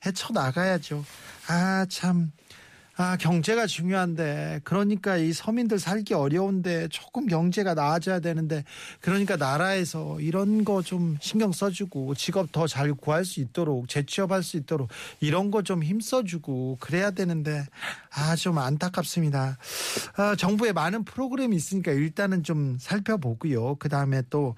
헤쳐 0.06 0.32
나가야죠. 0.32 1.04
아, 1.48 1.84
참. 1.90 2.32
아, 2.96 3.16
경제가 3.16 3.66
중요한데, 3.66 4.60
그러니까 4.64 5.16
이 5.16 5.32
서민들 5.32 5.78
살기 5.78 6.12
어려운데 6.12 6.88
조금 6.88 7.26
경제가 7.26 7.72
나아져야 7.72 8.20
되는데, 8.20 8.64
그러니까 9.00 9.36
나라에서 9.36 10.20
이런 10.20 10.62
거 10.64 10.82
좀 10.82 11.16
신경 11.20 11.52
써주고, 11.52 12.14
직업 12.16 12.52
더 12.52 12.66
잘 12.66 12.92
구할 12.92 13.24
수 13.24 13.40
있도록, 13.40 13.88
재취업할 13.88 14.42
수 14.42 14.58
있도록, 14.58 14.88
이런 15.20 15.50
거 15.50 15.62
좀 15.62 15.82
힘써주고, 15.82 16.76
그래야 16.80 17.10
되는데, 17.12 17.64
아, 18.14 18.36
좀 18.36 18.58
안타깝습니다. 18.58 19.56
아, 20.16 20.36
정부에 20.36 20.72
많은 20.72 21.04
프로그램이 21.04 21.56
있으니까 21.56 21.92
일단은 21.92 22.42
좀 22.42 22.76
살펴보고요. 22.78 23.76
그 23.76 23.88
다음에 23.88 24.22
또, 24.28 24.54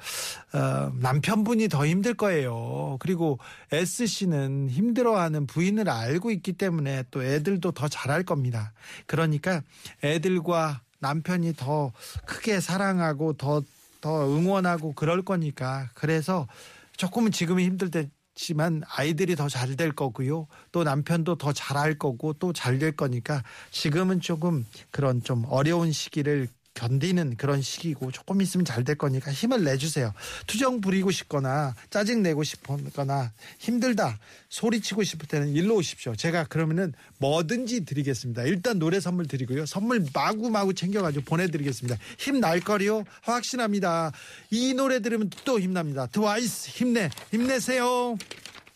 어, 0.53 0.93
남편분이 0.99 1.69
더 1.69 1.87
힘들 1.87 2.15
거예요. 2.15 2.97
그리고 2.99 3.39
S씨는 3.71 4.69
힘들어하는 4.71 5.47
부인을 5.47 5.89
알고 5.89 6.31
있기 6.33 6.55
때문에 6.55 7.05
또 7.11 7.23
애들도 7.23 7.73
더 7.73 7.89
잘할 7.89 8.25
겁니다. 8.25 8.73
그러니까 9.07 9.63
애들과 10.03 10.81
남편이 10.99 11.55
더 11.57 11.93
크게 12.27 12.61
사랑하고 12.61 13.35
더, 13.35 13.63
더 14.01 14.27
응원하고 14.27 14.95
그럴 14.95 15.23
거니까. 15.23 15.91
그래서 15.95 16.49
조금은 16.97 17.31
지금은 17.31 17.63
힘들 17.63 17.91
때 17.91 18.09
지만 18.35 18.83
아이들이 18.89 19.37
더 19.37 19.49
잘 19.49 19.77
될 19.77 19.93
거고요. 19.93 20.47
또 20.73 20.85
남편도 20.85 21.37
더 21.37 21.53
잘할 21.53 21.99
거고 21.99 22.33
또 22.35 22.53
잘 22.53 22.79
될 22.79 22.93
거니까 22.93 23.43
지금은 23.71 24.21
조금 24.21 24.67
그런 24.91 25.23
좀 25.23 25.45
어려운 25.49 25.93
시기를 25.93 26.49
견디는 26.75 27.37
그런 27.37 27.63
시기고 27.63 28.11
조금 28.11 28.43
있으면 28.43 28.65
잘 28.65 28.85
될 28.85 28.97
거니까 28.97 29.33
힘을 29.33 29.65
내주세요. 29.65 30.13
투정 30.47 30.81
부리고 30.83 31.11
싶거나 31.11 31.75
짜증 31.89 32.23
내고 32.23 32.45
싶거나 32.45 33.33
힘들다 33.59 34.19
소리치고 34.51 35.03
싶을 35.05 35.27
때는 35.27 35.49
일로 35.55 35.77
오십시오. 35.77 36.15
제가 36.15 36.45
그러면은 36.45 36.93
뭐든지 37.19 37.87
드리겠습니다. 37.87 38.43
일단 38.43 38.79
노래 38.79 39.01
선물 39.01 39.27
드리고요. 39.27 39.65
선물 39.65 40.05
마구마구 40.13 40.75
챙겨가지고 40.75 41.25
보내드리겠습니다. 41.25 41.97
힘 42.19 42.41
날 42.41 42.61
거리요 42.61 43.05
확신합니다. 43.23 44.13
이 44.51 44.75
노래 44.75 45.01
들으면 45.01 45.31
또 45.45 45.59
힘납니다. 45.59 46.07
트와이스 46.09 46.69
힘내 46.71 47.09
힘내세요. 47.31 48.19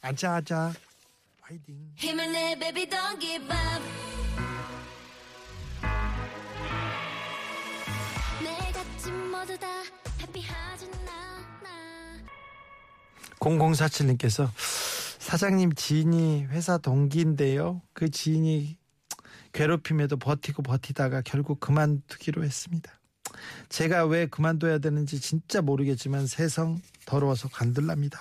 아자아자 0.01 0.73
화이팅. 1.43 1.77
힘을 1.97 2.33
내 2.33 2.59
baby 2.59 2.87
don't 2.89 3.21
give 3.21 3.45
up 3.45 3.83
모두 9.39 9.57
다 9.59 9.69
해피하진 10.21 10.89
않아 10.93 12.25
0047님께서 13.39 14.51
사장님 15.19 15.75
지인이 15.75 16.47
회사 16.47 16.79
동기인데요. 16.79 17.83
그 17.93 18.11
지인이 18.11 18.77
괴롭힘에도 19.53 20.17
버티고 20.17 20.63
버티다가 20.63 21.23
결국 21.23 21.61
그만두기로 21.61 22.43
했습니다. 22.43 22.93
제가 23.69 24.07
왜 24.07 24.27
그만둬야 24.27 24.79
되는지 24.79 25.21
진짜 25.21 25.61
모르겠지만 25.61 26.27
세상 26.27 26.81
더러워서 27.05 27.49
간들랍니다. 27.49 28.19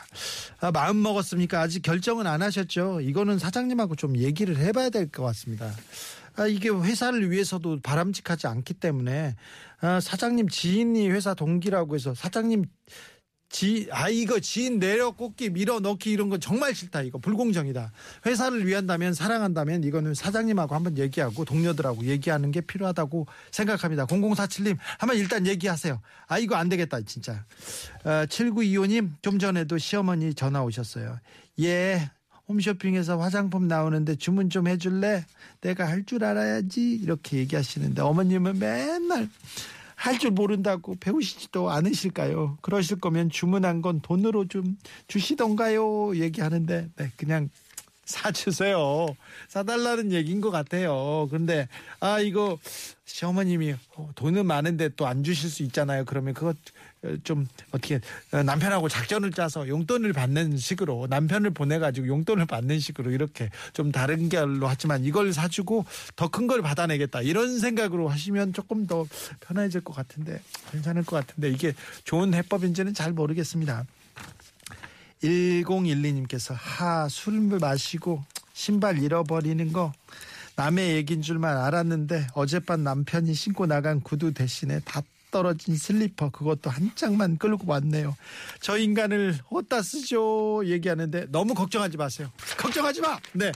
아, 0.59 0.71
마음 0.71 1.01
먹었습니까? 1.01 1.59
아직 1.61 1.81
결정은 1.81 2.27
안 2.27 2.41
하셨죠? 2.43 3.01
이거는 3.01 3.39
사장님하고 3.39 3.95
좀 3.95 4.17
얘기를 4.17 4.57
해봐야 4.57 4.89
될 4.89 5.09
것 5.09 5.23
같습니다. 5.23 5.71
아, 6.37 6.47
이게 6.47 6.69
회사를 6.69 7.31
위해서도 7.31 7.79
바람직하지 7.81 8.47
않기 8.47 8.75
때문에 8.75 9.35
아, 9.81 9.99
사장님 9.99 10.49
지인이 10.49 11.09
회사 11.09 11.33
동기라고 11.33 11.95
해서 11.95 12.13
사장님 12.13 12.65
지, 13.49 13.87
아, 13.91 14.09
이거 14.09 14.39
지인 14.39 14.77
내려 14.77 15.11
꽂기, 15.11 15.49
밀어 15.51 15.79
넣기 15.79 16.11
이런 16.11 16.29
건 16.29 16.39
정말 16.41 16.75
싫다. 16.75 17.01
이거 17.03 17.17
불공정이다. 17.17 17.93
회사를 18.25 18.67
위한다면, 18.67 19.13
사랑한다면 19.13 19.85
이거는 19.85 20.13
사장님하고 20.13 20.75
한번 20.75 20.97
얘기하고 20.97 21.45
동료들하고 21.45 22.05
얘기하는 22.05 22.51
게 22.51 22.59
필요하다고 22.59 23.25
생각합니다. 23.51 24.05
0047님, 24.05 24.77
한번 24.97 25.17
일단 25.17 25.47
얘기하세요. 25.47 26.01
아, 26.27 26.39
이거 26.39 26.55
안 26.55 26.67
되겠다, 26.67 26.99
진짜. 27.01 27.45
어, 28.03 28.25
7925님, 28.27 29.11
좀 29.21 29.39
전에도 29.39 29.77
시어머니 29.77 30.33
전화 30.33 30.61
오셨어요. 30.63 31.17
예, 31.61 32.11
홈쇼핑에서 32.47 33.17
화장품 33.19 33.67
나오는데 33.67 34.15
주문 34.15 34.49
좀 34.49 34.67
해줄래? 34.67 35.25
내가 35.61 35.87
할 35.87 36.05
줄 36.05 36.23
알아야지. 36.23 36.93
이렇게 36.93 37.37
얘기하시는데 37.39 38.01
어머님은 38.01 38.59
맨날 38.59 39.29
할 39.95 40.17
줄 40.19 40.31
모른다고 40.31 40.95
배우시지도 40.99 41.69
않으실까요? 41.71 42.57
그러실 42.61 42.99
거면 42.99 43.29
주문한 43.29 43.81
건 43.81 43.99
돈으로 44.01 44.47
좀 44.47 44.77
주시던가요? 45.07 46.15
얘기하는데 46.17 46.89
네, 46.95 47.11
그냥 47.17 47.49
사주세요. 48.05 49.07
사달라는 49.49 50.13
얘기인 50.13 50.39
것 50.39 50.49
같아요. 50.49 51.27
근데 51.29 51.67
아 51.99 52.19
이거 52.21 52.57
시어머님이 53.03 53.75
어, 53.95 54.09
돈은 54.15 54.45
많은데 54.45 54.89
또 54.95 55.05
안 55.05 55.23
주실 55.23 55.49
수 55.49 55.63
있잖아요. 55.63 56.05
그러면 56.05 56.33
그거 56.33 56.49
어, 56.49 56.53
좀 57.23 57.47
어떻게 57.71 57.99
어, 58.31 58.43
남편하고 58.43 58.89
작전을 58.89 59.31
짜서 59.31 59.67
용돈을 59.67 60.13
받는 60.13 60.57
식으로 60.57 61.07
남편을 61.09 61.51
보내가지고 61.51 62.07
용돈을 62.07 62.45
받는 62.45 62.79
식으로 62.79 63.11
이렇게 63.11 63.49
좀 63.73 63.91
다른 63.91 64.29
결로 64.29 64.67
하지만 64.67 65.03
이걸 65.03 65.33
사주고 65.33 65.85
더 66.15 66.27
큰 66.29 66.47
걸 66.47 66.61
받아내겠다 66.61 67.21
이런 67.21 67.59
생각으로 67.59 68.07
하시면 68.09 68.53
조금 68.53 68.87
더 68.87 69.05
편해질 69.41 69.81
것 69.81 69.93
같은데 69.93 70.41
괜찮을 70.71 71.03
것 71.03 71.17
같은데 71.17 71.49
이게 71.49 71.73
좋은 72.05 72.33
해법인지는 72.33 72.93
잘 72.93 73.11
모르겠습니다. 73.11 73.85
1012님께서 75.23 76.53
하 76.57 77.09
술을 77.09 77.59
마시고 77.59 78.23
신발 78.53 78.97
잃어버리는 78.99 79.71
거 79.73 79.91
남의 80.55 80.95
얘긴 80.95 81.21
줄만 81.21 81.57
알았는데 81.57 82.27
어젯밤 82.33 82.83
남편이 82.83 83.33
신고 83.33 83.65
나간 83.65 84.01
구두 84.01 84.33
대신에 84.33 84.79
다 84.85 85.01
떨어진 85.31 85.75
슬리퍼 85.75 86.29
그것도 86.29 86.69
한 86.69 86.91
짝만 86.95 87.37
끌고 87.37 87.69
왔네요. 87.71 88.15
저 88.59 88.77
인간을 88.77 89.37
어디다 89.49 89.81
쓰죠? 89.81 90.61
얘기하는데 90.65 91.27
너무 91.29 91.53
걱정하지 91.53 91.97
마세요. 91.97 92.31
걱정하지 92.57 93.01
마. 93.01 93.19
네. 93.33 93.51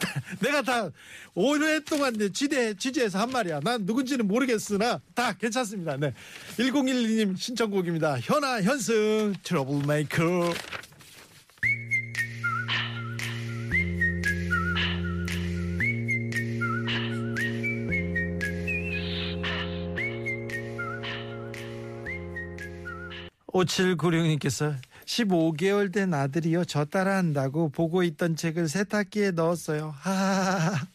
내가 0.40 0.62
다 0.62 0.88
오랫동안 1.34 2.14
내 2.14 2.30
지대 2.30 2.74
취재해서 2.74 3.18
한 3.18 3.30
말이야. 3.30 3.60
난 3.60 3.84
누군지는 3.84 4.26
모르겠으나 4.26 5.00
다 5.14 5.32
괜찮습니다. 5.34 5.96
네. 5.96 6.14
1012님 6.56 7.36
신청곡입니다. 7.36 8.18
현아 8.20 8.62
현승 8.62 9.34
트러블 9.42 9.86
메이커. 9.86 10.52
오칠구룡님께서 23.52 24.74
15개월 25.06 25.92
된 25.92 26.14
아들이요 26.14 26.64
저 26.64 26.84
따라한다고 26.84 27.70
보고 27.70 28.02
있던 28.02 28.36
책을 28.36 28.68
세탁기에 28.68 29.32
넣었어요. 29.32 29.94
하하하. 29.98 30.86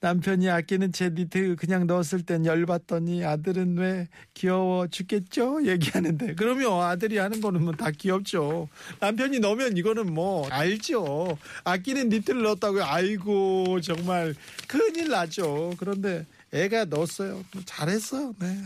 남편이 0.00 0.50
아끼는 0.50 0.92
제 0.92 1.08
니트 1.08 1.56
그냥 1.58 1.86
넣었을 1.86 2.26
땐 2.26 2.44
열받더니 2.44 3.24
아들은 3.24 3.78
왜 3.78 4.06
귀여워 4.34 4.86
죽겠죠? 4.86 5.66
얘기하는데 5.66 6.34
그러면 6.34 6.78
아들이 6.82 7.16
하는 7.16 7.40
거는 7.40 7.64
뭐 7.64 7.72
다 7.74 7.90
귀엽죠. 7.90 8.68
남편이 9.00 9.38
넣으면 9.40 9.78
이거는 9.78 10.12
뭐 10.12 10.46
알죠. 10.50 11.38
아끼는 11.64 12.10
니트를 12.10 12.42
넣었다고요. 12.42 12.84
아이고 12.84 13.80
정말 13.80 14.34
큰일 14.68 15.08
나죠. 15.08 15.72
그런데 15.78 16.26
애가 16.52 16.84
넣었어요. 16.84 17.42
잘했어요. 17.64 18.34
네. 18.40 18.58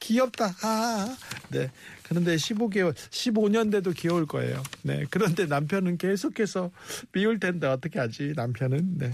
귀엽다. 0.00 0.54
아, 0.62 1.16
네. 1.48 1.70
그런데 2.08 2.36
15개월, 2.36 2.94
15년 2.94 3.70
돼도 3.70 3.92
귀여울 3.92 4.26
거예요. 4.26 4.62
네. 4.82 5.04
그런데 5.10 5.46
남편은 5.46 5.98
계속해서 5.98 6.70
미울 7.12 7.38
텐데 7.38 7.66
어떻게 7.66 7.98
하지? 7.98 8.32
남편은. 8.34 8.98
네. 8.98 9.12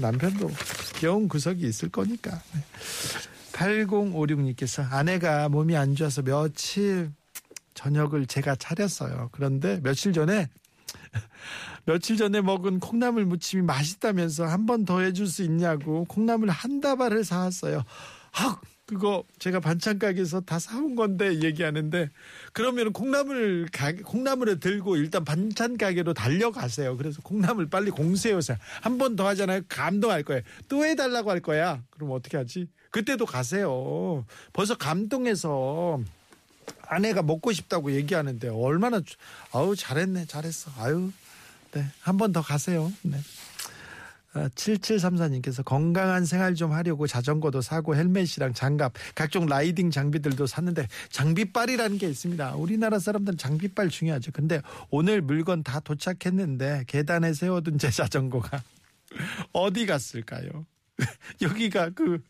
남편도 0.00 0.50
귀여운 0.98 1.28
구석이 1.28 1.66
있을 1.66 1.88
거니까. 1.90 2.30
네. 2.54 2.60
8056님께서 3.52 4.90
아내가 4.92 5.48
몸이 5.48 5.76
안 5.76 5.94
좋아서 5.94 6.22
며칠 6.22 7.10
저녁을 7.74 8.26
제가 8.26 8.56
차렸어요. 8.56 9.30
그런데 9.32 9.80
며칠 9.82 10.12
전에 10.12 10.48
며칠 11.84 12.16
전에 12.16 12.40
먹은 12.40 12.80
콩나물 12.80 13.24
무침이 13.26 13.62
맛있다면서 13.62 14.46
한 14.46 14.66
번 14.66 14.84
더 14.84 15.00
해줄 15.00 15.26
수 15.26 15.42
있냐고 15.42 16.04
콩나물 16.04 16.50
한 16.50 16.80
다발을 16.80 17.24
사왔어요. 17.24 17.82
헉! 18.40 18.60
그거 18.86 19.24
제가 19.40 19.58
반찬 19.58 19.98
가게에서 19.98 20.40
다 20.42 20.60
사온 20.60 20.94
건데 20.94 21.42
얘기하는데 21.42 22.08
그러면 22.52 22.92
콩나물 22.92 23.68
가게 23.72 24.00
콩나물을 24.02 24.60
들고 24.60 24.96
일단 24.96 25.24
반찬 25.24 25.76
가게로 25.76 26.14
달려가세요. 26.14 26.96
그래서 26.96 27.20
콩나물 27.22 27.68
빨리 27.68 27.90
공수해오세요. 27.90 28.56
한번 28.80 29.16
더 29.16 29.26
하잖아요. 29.28 29.62
감동할 29.68 30.22
거예요. 30.22 30.42
또 30.68 30.86
해달라고 30.86 31.30
할 31.32 31.40
거야. 31.40 31.82
그럼 31.90 32.12
어떻게 32.12 32.36
하지? 32.36 32.68
그때도 32.92 33.26
가세요. 33.26 34.24
벌써 34.52 34.76
감동해서 34.76 36.00
아내가 36.82 37.22
먹고 37.22 37.50
싶다고 37.52 37.90
얘기하는데 37.92 38.48
얼마나 38.48 39.00
아우 39.52 39.74
잘했네 39.74 40.26
잘했어 40.26 40.70
아유 40.78 41.10
네 41.72 41.84
한 42.04 42.16
번 42.16 42.32
더 42.32 42.40
가세요 42.42 42.92
네 43.02 43.18
7734님께서 44.54 45.64
건강한 45.64 46.24
생활 46.24 46.54
좀 46.54 46.72
하려고 46.72 47.06
자전거도 47.06 47.60
사고 47.60 47.96
헬멧이랑 47.96 48.52
장갑 48.54 48.92
각종 49.14 49.46
riding 49.46 49.90
장비들도 49.90 50.46
샀는데 50.46 50.88
장비빨이라는 51.10 51.98
게 51.98 52.08
있습니다. 52.08 52.54
우리나라 52.56 52.98
사람들은 52.98 53.38
장비빨 53.38 53.88
중요하죠. 53.88 54.32
근데 54.32 54.60
오늘 54.90 55.20
물건 55.22 55.62
다 55.62 55.80
도착했는데 55.80 56.84
계단에 56.86 57.32
세워둔 57.32 57.78
제 57.78 57.90
자전거가 57.90 58.62
어디 59.52 59.86
갔을까요? 59.86 60.66
여기가 61.42 61.90
그 61.90 62.22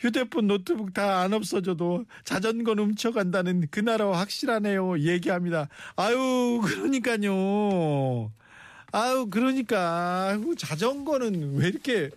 휴대폰 0.00 0.48
노트북 0.48 0.92
다 0.92 1.18
안 1.22 1.32
없어져도 1.32 2.04
자전거는 2.24 2.82
훔쳐간다는 2.84 3.68
그 3.70 3.80
나라 3.80 4.10
확실하네요. 4.18 4.98
얘기합니다. 5.00 5.68
아유 5.96 6.60
그러니까요. 6.64 8.32
아유 8.92 9.28
그러니까 9.30 10.38
자전거는 10.56 11.56
왜 11.56 11.68
이렇게 11.68 12.10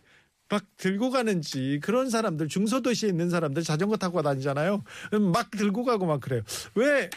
막 0.49 0.63
들고 0.77 1.11
가는지 1.11 1.79
그런 1.81 2.09
사람들 2.09 2.49
중소도시에 2.49 3.09
있는 3.09 3.29
사람들 3.29 3.63
자전거 3.63 3.97
타고 3.97 4.21
다니잖아요. 4.21 4.83
막 5.33 5.51
들고 5.51 5.85
가고 5.85 6.05
막 6.05 6.19
그래요. 6.19 6.41
왜 6.75 7.09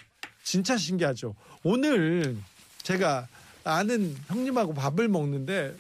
진짜 0.43 0.77
신기하죠. 0.77 1.35
오늘 1.63 2.37
제가 2.83 3.27
아는 3.65 4.15
형님하고 4.29 4.75
밥을 4.75 5.09
먹는데 5.09 5.75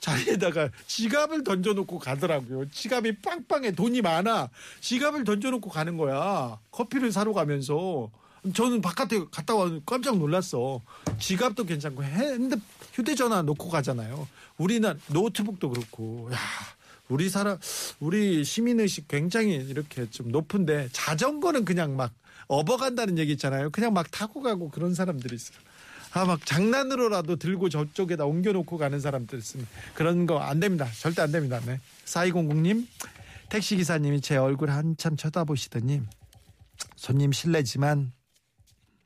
자리에다가 0.00 0.68
지갑을 0.86 1.44
던져놓고 1.44 1.98
가더라고요. 1.98 2.70
지갑이 2.70 3.20
빵빵해 3.22 3.72
돈이 3.72 4.02
많아. 4.02 4.50
지갑을 4.80 5.24
던져놓고 5.24 5.70
가는 5.70 5.96
거야. 5.96 6.58
커피를 6.70 7.10
사러 7.10 7.32
가면서 7.32 8.10
저는 8.52 8.80
바깥에 8.80 9.24
갔다 9.30 9.54
와 9.54 9.70
깜짝 9.86 10.18
놀랐어. 10.18 10.80
지갑도 11.18 11.64
괜찮고 11.64 12.04
핸드 12.04 12.56
휴대전화 12.92 13.42
놓고 13.42 13.68
가잖아요. 13.70 14.28
우리는 14.58 14.98
노트북도 15.08 15.70
그렇고 15.70 16.30
야 16.32 16.38
우리 17.08 17.28
사람 17.28 17.58
우리 18.00 18.44
시민 18.44 18.80
의식 18.80 19.08
굉장히 19.08 19.54
이렇게 19.54 20.08
좀 20.10 20.28
높은데 20.30 20.88
자전거는 20.92 21.64
그냥 21.64 21.96
막 21.96 22.12
업어간다는 22.46 23.18
얘기 23.18 23.32
있잖아요. 23.32 23.70
그냥 23.70 23.94
막 23.94 24.10
타고 24.10 24.42
가고 24.42 24.70
그런 24.70 24.94
사람들이 24.94 25.34
있어요. 25.34 25.58
아, 26.12 26.24
막 26.24 26.44
장난으로라도 26.46 27.36
들고 27.36 27.68
저쪽에다 27.70 28.24
옮겨놓고 28.24 28.78
가는 28.78 29.00
사람들 29.00 29.38
있으면 29.38 29.66
그런 29.94 30.26
거 30.26 30.38
안 30.38 30.60
됩니다. 30.60 30.86
절대 31.00 31.22
안 31.22 31.32
됩니다. 31.32 31.58
네. 31.66 31.80
4200님, 32.04 32.86
택시기사님이 33.48 34.20
제 34.20 34.36
얼굴 34.36 34.70
한참 34.70 35.16
쳐다보시더니 35.16 36.02
손님 36.94 37.32
실례지만, 37.32 38.12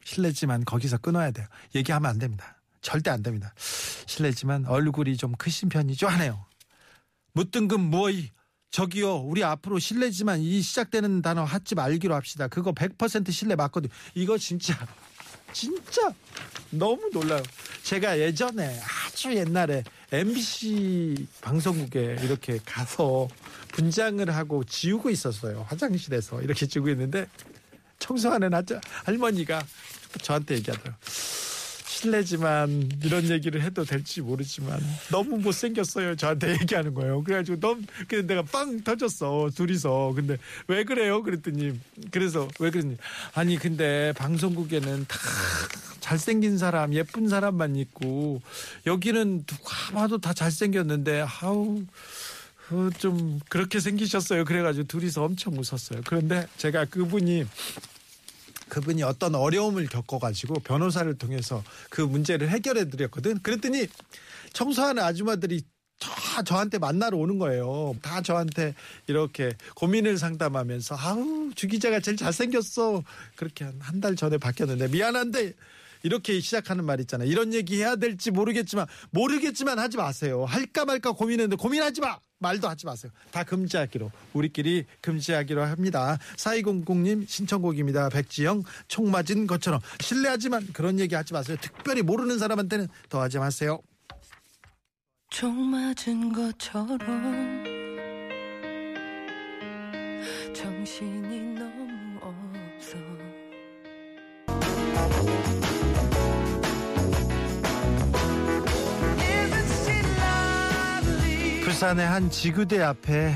실례지만 0.09 0.65
거기서 0.65 0.99
끊어야 0.99 1.31
돼요. 1.31 1.47
얘기하면 1.75 2.11
안 2.11 2.19
됩니다. 2.19 2.57
절대 2.81 3.11
안 3.11 3.23
됩니다. 3.23 3.53
실례지만 4.07 4.65
얼굴이 4.65 5.17
좀 5.19 5.33
크신 5.33 5.69
편이죠 5.69 6.09
하네요. 6.09 6.47
무등금 7.33 7.81
뭐이 7.91 8.31
저기요 8.71 9.17
우리 9.17 9.45
앞으로 9.45 9.79
실례지만 9.79 10.41
이 10.41 10.63
시작되는 10.63 11.21
단어 11.21 11.45
하지 11.45 11.75
말기로 11.75 12.15
합시다. 12.15 12.49
그거 12.49 12.73
100% 12.73 13.31
실례 13.33 13.55
맞거든. 13.55 13.91
이거 14.15 14.39
진짜 14.39 14.75
진짜 15.53 16.11
너무 16.71 17.11
놀라요. 17.13 17.43
제가 17.83 18.19
예전에 18.19 18.81
아주 18.81 19.35
옛날에 19.35 19.85
MBC 20.11 21.27
방송국에 21.43 22.17
이렇게 22.23 22.59
가서 22.65 23.29
분장을 23.73 24.35
하고 24.35 24.65
지우고 24.65 25.11
있었어요. 25.11 25.67
화장실에서 25.69 26.41
이렇게 26.41 26.67
지우고 26.67 26.89
있는데 26.91 27.27
청소하는 27.99 28.55
아저 28.55 28.81
할머니가 29.05 29.63
저한테 30.23 30.57
얘기하더라고요. 30.57 30.99
실례지만 31.99 32.91
이런 33.03 33.29
얘기를 33.29 33.61
해도 33.61 33.85
될지 33.85 34.21
모르지만 34.21 34.81
너무 35.11 35.39
못생겼어요. 35.39 36.15
저한테 36.15 36.53
얘기하는 36.63 36.95
거예요. 36.95 37.25
그래가지고 37.25 37.59
너무 37.59 37.83
그래서 38.07 38.27
내가 38.27 38.43
빵 38.43 38.83
터졌어 38.83 39.51
둘이서. 39.55 40.13
근데 40.15 40.39
왜 40.69 40.85
그래요? 40.85 41.23
그랬더니 41.23 41.79
그래서 42.13 42.49
왜 42.61 42.71
그랬니? 42.71 42.97
아니 43.35 43.59
근데 43.59 44.13
방송국에는 44.17 45.07
다 45.09 45.19
잘생긴 46.01 46.57
사람, 46.57 46.95
예쁜 46.95 47.29
사람만 47.29 47.75
있고 47.77 48.41
여기는 48.87 49.45
누가 49.45 49.93
봐도 49.93 50.19
다 50.19 50.33
잘생겼는데 50.33 51.27
아우 51.41 51.83
어, 52.71 52.91
좀 52.99 53.41
그렇게 53.49 53.81
생기셨어요. 53.81 54.45
그래가지고 54.45 54.87
둘이서 54.87 55.25
엄청 55.25 55.55
웃었어요. 55.55 56.03
그런데 56.07 56.47
제가 56.59 56.85
그분이 56.85 57.47
그분이 58.69 59.03
어떤 59.03 59.35
어려움을 59.35 59.87
겪어가지고 59.87 60.61
변호사를 60.61 61.13
통해서 61.19 61.63
그 61.91 62.01
문제를 62.03 62.49
해결해 62.51 62.89
드렸거든. 62.91 63.41
그랬더니 63.43 63.87
청소하는 64.53 65.03
아줌마들이 65.03 65.63
다 66.01 66.43
저한테 66.45 66.79
만나러 66.79 67.17
오는 67.19 67.39
거예요. 67.39 67.97
다 68.03 68.23
저한테 68.23 68.75
이렇게 69.09 69.53
고민을 69.75 70.17
상담하면서 70.19 70.97
아우 70.97 71.51
주 71.57 71.67
기자가 71.67 71.99
제일 72.01 72.17
잘생겼어. 72.17 73.03
그렇게 73.37 73.65
한 73.65 73.81
한 73.81 74.01
달 74.01 74.15
전에 74.15 74.39
바뀌었는데 74.39 74.89
미안한데 74.89 75.55
이렇게 76.05 76.39
시작하는 76.41 76.85
말 76.85 77.01
있잖아요. 77.01 77.29
이런 77.29 77.53
얘기 77.53 77.79
해야 77.79 77.97
될지 77.97 78.31
모르겠지만 78.31 78.87
모르겠지만 79.11 79.81
하지 79.81 79.97
마세요. 79.97 80.45
할까 80.45 80.85
말까 80.85 81.13
고민했는데 81.13 81.57
고민하지 81.57 82.01
마. 82.01 82.19
말도 82.39 82.69
하지 82.69 82.87
마세요. 82.87 83.13
다 83.31 83.45
금지하기로 83.45 84.11
우리끼리 84.33 84.87
금지하기로 85.01 85.63
합니다. 85.63 86.19
4200님 86.37 87.29
신청곡입니다. 87.29 88.09
백지영 88.11 88.63
총 88.87 89.11
맞은 89.11 89.47
것처럼 89.47 89.81
실례하지만 90.01 90.67
그런 90.73 91.01
얘기 91.01 91.15
하지 91.15 91.33
마세요. 91.33 91.57
특별히 91.61 92.03
모르는 92.03 92.39
사람한테는 92.39 92.89
더 93.09 93.21
하지 93.21 93.39
마세요. 93.39 93.81
총 95.31 95.55
맞은 95.71 96.33
것처럼 96.33 96.99
정신이 100.55 101.55
너무 101.55 102.19
없어 102.23 102.97
부산의 111.79 112.05
한 112.05 112.29
지구대 112.29 112.83
앞에 112.83 113.33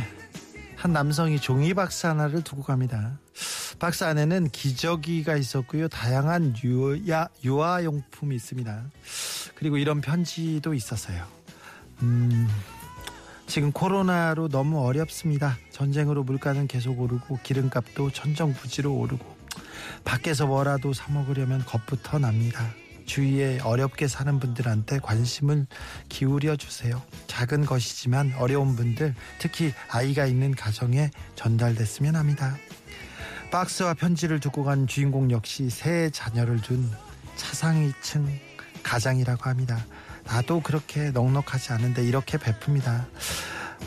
한 0.75 0.93
남성이 0.93 1.39
종이 1.39 1.75
박스 1.75 2.09
하나를 2.09 2.43
두고 2.43 2.65
갑니다. 2.65 3.21
박스 3.79 4.03
안에는 4.03 4.49
기저귀가 4.49 5.37
있었고요. 5.37 5.87
다양한 5.87 6.57
유아, 6.65 7.29
유아용품이 7.45 8.35
있습니다. 8.35 8.83
그리고 9.55 9.79
이런 9.79 10.01
편지도 10.01 10.75
있었어요. 10.75 11.25
음, 12.03 12.49
지금 13.47 13.71
코로나로 13.71 14.49
너무 14.49 14.85
어렵습니다. 14.85 15.57
전쟁으로 15.71 16.25
물가는 16.25 16.67
계속 16.67 16.99
오르고 16.99 17.39
기름값도 17.45 18.11
천정부지로 18.11 18.93
오르고 18.93 19.25
밖에서 20.03 20.49
뭐라도 20.49 20.93
사 20.93 21.13
먹으려면 21.13 21.65
겁부터 21.65 22.19
납니다. 22.19 22.75
주위에 23.05 23.61
어렵게 23.61 24.09
사는 24.09 24.39
분들한테 24.39 24.99
관심을 25.01 25.67
기울여 26.09 26.57
주세요. 26.57 27.03
작은 27.27 27.67
것이지만 27.67 28.35
어려운 28.39 28.77
분들, 28.77 29.15
특히 29.39 29.73
아이가 29.91 30.27
있는 30.27 30.55
가정에 30.55 31.11
전달됐으면 31.37 32.17
합니다. 32.17 32.57
박스와 33.51 33.95
편지를 33.95 34.41
두고 34.41 34.65
간 34.65 34.87
주인공 34.87 35.31
역시 35.31 35.69
세 35.69 36.11
자녀를 36.11 36.63
둔 36.63 36.91
차상위층 37.37 38.27
가장이라고 38.83 39.49
합니다. 39.49 39.85
나도 40.25 40.61
그렇게 40.61 41.11
넉넉하지 41.11 41.73
않은데 41.73 42.05
이렇게 42.05 42.39
베풉니다. 42.39 43.05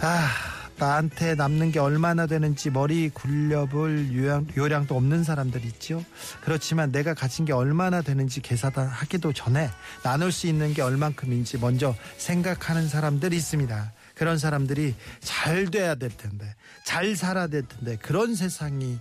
아, 0.02 0.55
나한테 0.78 1.36
남는 1.36 1.72
게 1.72 1.80
얼마나 1.80 2.28
되는지 2.28 2.70
머리 2.70 3.10
굴려볼 3.10 4.14
요량, 4.14 4.48
요량도 4.56 4.96
없는 4.96 5.24
사람들 5.24 5.64
있죠. 5.66 6.04
그렇지만 6.42 6.92
내가 6.92 7.14
가진 7.14 7.46
게 7.46 7.54
얼마나 7.54 8.02
되는지 8.02 8.42
계산하기도 8.42 9.34
전에 9.34 9.70
나눌 10.04 10.32
수 10.32 10.48
있는 10.48 10.74
게 10.74 10.82
얼만큼인지 10.82 11.60
먼저 11.60 11.96
생각하는 12.18 12.88
사람들이 12.88 13.36
있습니다. 13.38 13.94
그런 14.16 14.38
사람들이 14.38 14.96
잘 15.20 15.66
돼야 15.66 15.96
될 15.96 16.10
텐데, 16.10 16.56
잘 16.86 17.16
살아야 17.16 17.48
될 17.48 17.64
텐데, 17.68 17.98
그런 17.98 18.36
세상이 18.36 18.98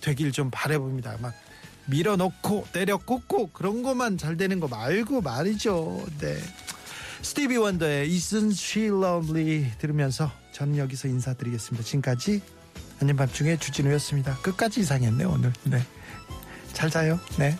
되길 0.00 0.32
좀 0.32 0.50
바라봅니다. 0.50 1.16
막 1.20 1.34
밀어넣고 1.86 2.66
때려 2.72 2.96
꽂고 2.96 3.50
그런 3.52 3.82
것만 3.82 4.16
잘 4.16 4.36
되는 4.36 4.60
거 4.60 4.68
말고 4.68 5.20
말이죠. 5.20 6.04
네. 6.18 6.38
스티비 7.24 7.56
원더의 7.56 8.06
Isn't 8.10 8.52
She 8.52 8.86
Lovely 8.88 9.70
들으면서 9.78 10.30
저는 10.52 10.76
여기서 10.76 11.08
인사드리겠습니다. 11.08 11.82
지금까지 11.82 12.42
아닌 13.00 13.16
밤중에 13.16 13.56
주진우였습니다. 13.56 14.36
끝까지 14.42 14.80
이상했네 14.80 15.24
오늘. 15.24 15.52
네. 15.64 15.82
잘 16.74 16.90
자요. 16.90 17.18
네. 17.38 17.56